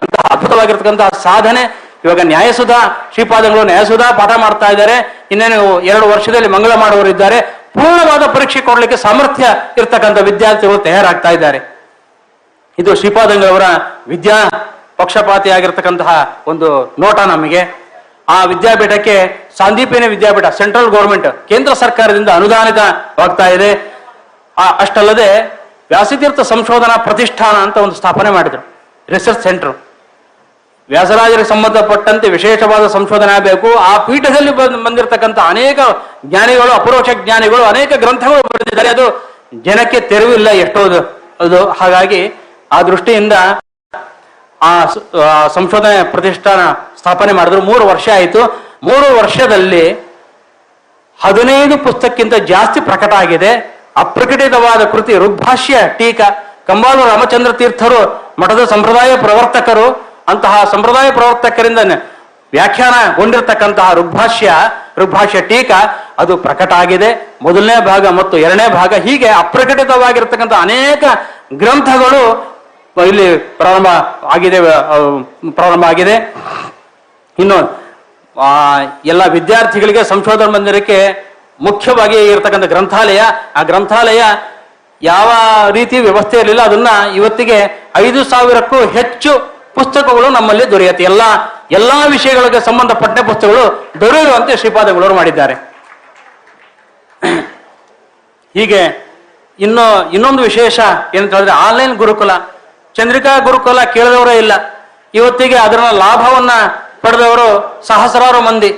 [0.00, 1.62] ಅಂತಹ ಅದ್ಭುತವಾಗಿರ್ತಕ್ಕಂತಹ ಸಾಧನೆ.
[2.04, 2.78] ಇವಾಗ ನ್ಯಾಯಸುಧಾ
[3.14, 5.26] ಶ್ರೀಪಾದಗಳು ನ್ಯಾಯಸುಧಾ ಪಾಠ ಮಾಡ್ತಾ ಇದ್ದಾರೆ.
[5.30, 7.40] ಇನ್ನೇನು ಎರಡು ವರ್ಷದಲ್ಲಿ ಮಂಗಳ ಮಾಡುವವರಿದ್ದಾರೆ
[7.74, 9.44] ಪೂರ್ಣವಾದ ಪರೀಕ್ಷೆ ಕೊಡಲಿಕ್ಕೆ ಸಾಮರ್ಥ್ಯ
[9.76, 11.60] ಇರ್ತಕ್ಕಂಥ ವಿದ್ಯಾರ್ಥಿಗಳು ತಯಾರಾಗ್ತಾ ಇದ್ದಾರೆ.
[12.78, 13.62] ಇದು ಶ್ರೀಪಾದಂಗಳವರ
[14.08, 14.38] ವಿದ್ಯಾ
[14.96, 17.62] ಪಕ್ಷಪಾತಿ ಆಗಿರ್ತಕ್ಕಂತಹ ಒಂದು ನೋಟ ನಮಗೆ.
[18.28, 19.14] ಆ ವಿದ್ಯಾಪೀಠಕ್ಕೆ
[19.58, 23.70] ಸಾಂದೀಪಿನ ವಿದ್ಯಾಪೀಠ, ಸೆಂಟ್ರಲ್ ಗೌರ್ಮೆಂಟ್, ಕೇಂದ್ರ ಸರ್ಕಾರದಿಂದ ಅನುದಾನಿತವಾಗ್ತಾ ಇದೆ.
[24.78, 25.28] ಅಷ್ಟಲ್ಲದೆ
[25.90, 28.71] ವ್ಯಾಸತೀರ್ಥ ಸಂಶೋಧನಾ ಪ್ರತಿಷ್ಠಾನ ಅಂತ ಒಂದು ಸ್ಥಾಪನೆ ಮಾಡಿದ್ರು.
[29.12, 29.72] ರಿಸರ್ಚ್ ಸೆಂಟರ್
[30.88, 33.78] ವ್ಯಾಸರಾಜರಿಗೆ ಸಂಬಂಧಪಟ್ಟಂತೆ ವಿಶೇಷವಾದ ಸಂಶೋಧನೆ ಆಗಬೇಕು.
[33.78, 35.78] ಆ ಪೀಠದಲ್ಲಿ ಬಂದ್- ಬಂದಿರತಕ್ಕಂಥ ಅನೇಕ
[36.26, 38.88] ಜ್ಞಾನಿಗಳು, ಅಪರೋಕ್ಷ ಜ್ಞಾನಿಗಳು, ಅನೇಕ ಗ್ರಂಥಗಳು ಬರೆದಿದ್ದಾರೆ.
[38.88, 40.80] ಅದು ಜನಕ್ಕೆ ತೆರವಿಲ್ಲ ಎಷ್ಟೋ
[41.40, 41.68] ಅದು.
[41.70, 42.32] ಹಾಗಾಗಿ
[42.72, 43.32] ಆ ದೃಷ್ಟಿಯಿಂದ
[44.62, 47.62] ಆ ಸಂಶೋಧನೆ ಪ್ರತಿಷ್ಠಾನ ಸ್ಥಾಪನೆ ಮಾಡಿದ್ರು.
[47.62, 48.44] ಮೂರು ವರ್ಷ ಆಯಿತು.
[48.82, 49.92] ಮೂರು ವರ್ಷದಲ್ಲಿ
[51.20, 53.80] ಹದಿನೈದು ಪುಸ್ತಕಕ್ಕಿಂತ ಜಾಸ್ತಿ ಪ್ರಕಟ ಆಗಿದೆ.
[53.96, 56.56] ಅಪ್ರಕಟಿತವಾದ ಕೃತಿ ಋಗ್ಭಾಷ್ಯ ಟೀಕಾ.
[56.66, 59.86] ಕಂಬಾಲು ರಾಮಚಂದ್ರ ತೀರ್ಥರು ಮಠದ ಸಂಪ್ರದಾಯ ಪ್ರವರ್ತಕರು,
[60.28, 61.80] ಅಂತಹ ಸಂಪ್ರದಾಯ ಪ್ರವರ್ತಕರಿಂದ
[62.52, 64.52] ವ್ಯಾಖ್ಯಾನಗೊಂಡಿರ್ತಕ್ಕಂತಹ ಋಗ್ಭಾಷ್ಯ
[65.00, 65.80] ಋಗ್ಭಾಷ್ಯ ಟೀಕಾ,
[66.22, 67.10] ಅದು ಪ್ರಕಟ ಆಗಿದೆ.
[67.42, 71.04] ಮೊದಲನೇ ಭಾಗ ಮತ್ತು ಎರಡನೇ ಭಾಗ ಹೀಗೆ ಅಪ್ರಕಟಿತವಾಗಿರ್ತಕ್ಕಂಥ ಅನೇಕ
[71.62, 72.24] ಗ್ರಂಥಗಳು
[73.10, 73.28] ಇಲ್ಲಿ
[73.60, 73.88] ಪ್ರಾರಂಭ
[74.34, 74.58] ಆಗಿದೆ
[75.58, 76.16] ಪ್ರಾರಂಭ ಆಗಿದೆ.
[77.38, 77.58] ಇನ್ನು
[79.12, 80.98] ಎಲ್ಲ ವಿದ್ಯಾರ್ಥಿಗಳಿಗೆ ಸಂಶೋಧನೆ ಮಂದಿರಕ್ಕೆ
[81.66, 83.20] ಮುಖ್ಯವಾಗಿ ಇರತಕ್ಕಂಥ ಗ್ರಂಥಾಲಯ,
[83.56, 84.22] ಆ ಗ್ರಂಥಾಲಯ
[85.02, 85.30] ಯಾವ
[85.70, 87.58] ರೀತಿ ವ್ಯವಸ್ಥೆ ಇರಲಿಲ್ಲ, ಅದನ್ನ ಇವತ್ತಿಗೆ
[87.96, 89.30] ಐದು ಸಾವಿರಕ್ಕೂ ಹೆಚ್ಚು
[89.74, 91.04] ಪುಸ್ತಕಗಳು ನಮ್ಮಲ್ಲಿ ದೊರೆಯುತ್ತೆ.
[91.04, 91.22] ಎಲ್ಲ,
[91.70, 95.54] ಎಲ್ಲಾ ವಿಷಯಗಳಿಗೆ ಸಂಬಂಧಪಟ್ಟ ಪುಸ್ತಕಗಳು ದೊರೆಯುವಂತೆ ಶ್ರೀಪಾದಗಳವರು ಮಾಡಿದ್ದಾರೆ.
[98.54, 98.82] ಹೀಗೆ
[99.58, 100.80] ಇನ್ನು, ಇನ್ನೊಂದು ವಿಶೇಷ
[101.14, 102.30] ಏನಂತ ಹೇಳಿದ್ರೆ ಆನ್ಲೈನ್ ಗುರುಕುಲ.
[102.94, 104.52] ಚಂದ್ರಿಕಾ ಗುರುಕುಲ ಕೇಳಿದವರೇ ಇಲ್ಲ.
[105.14, 106.50] ಇವತ್ತಿಗೆ ಅದರ ಲಾಭವನ್ನ
[107.00, 107.48] ಪಡೆದವರು
[107.86, 108.70] ಸಹಸ್ರಾರು ಮಂದಿ.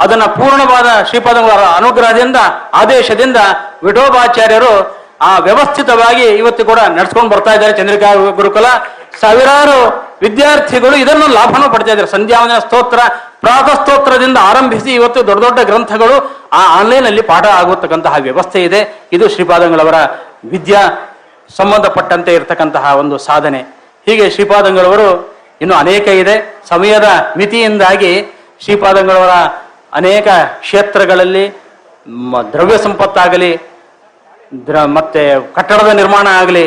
[0.00, 2.36] ಅದನ್ನ ಪೂರ್ಣವಾದ ಶ್ರೀಪಾದಗಳ ಅನುಗ್ರಹದಿಂದ,
[2.74, 3.36] ಆದೇಶದಿಂದ
[3.82, 8.08] ವಿಠೋಬಾಚಾರ್ಯರು ಆ ವ್ಯವಸ್ಥಿತವಾಗಿ ಇವತ್ತು ಕೂಡ ನಡ್ಸ್ಕೊಂಡು ಬರ್ತಾ ಇದ್ದಾರೆ ಚಂದ್ರಿಕಾ
[8.38, 8.68] ಗುರುಕುಲ.
[9.20, 9.78] ಸಾವಿರಾರು
[10.22, 12.10] ವಿದ್ಯಾರ್ಥಿಗಳು ಇದನ್ನು ಲಾಭನೂ ಪಡ್ತಾ ಇದ್ದಾರೆ.
[12.16, 13.00] ಸಂಧ್ಯಾವನ ಸ್ತೋತ್ರ,
[13.44, 16.16] ಪ್ರಾತಃ ಸ್ತೋತ್ರದಿಂದ ಆರಂಭಿಸಿ ಇವತ್ತು ದೊಡ್ಡ ದೊಡ್ಡ ಗ್ರಂಥಗಳು
[16.60, 18.80] ಆ ಆನ್ಲೈನ್ ಅಲ್ಲಿ ಪಾಠ ಆಗುತ್ತಕ್ಕಂತಹ ವ್ಯವಸ್ಥೆ ಇದೆ.
[19.16, 19.98] ಇದು ಶ್ರೀಪಾದಂಗಳವರ
[20.54, 20.82] ವಿದ್ಯಾ
[21.56, 23.60] ಸಂಬಂಧಪಟ್ಟಂತೆ ಇರತಕ್ಕಂತಹ ಒಂದು ಸಾಧನೆ.
[24.06, 25.08] ಹೀಗೆ ಶ್ರೀಪಾದಂಗಳವರು
[25.62, 26.36] ಇನ್ನು ಅನೇಕ ಇದೆ.
[26.68, 28.12] ಸಮಯದ ಮಿತಿಯಿಂದಾಗಿ
[28.64, 29.34] ಶ್ರೀಪಾದಂಗಳವರ
[30.00, 30.28] ಅನೇಕ
[30.64, 31.44] ಕ್ಷೇತ್ರಗಳಲ್ಲಿ
[32.52, 33.50] ದ್ರವ್ಯ ಸಂಪತ್ತಾಗಲಿ
[34.88, 35.22] ಮತ್ತೆ
[35.54, 36.64] ಕಟ್ಟಡದ ನಿರ್ಮಾಣ ಆಗಲಿ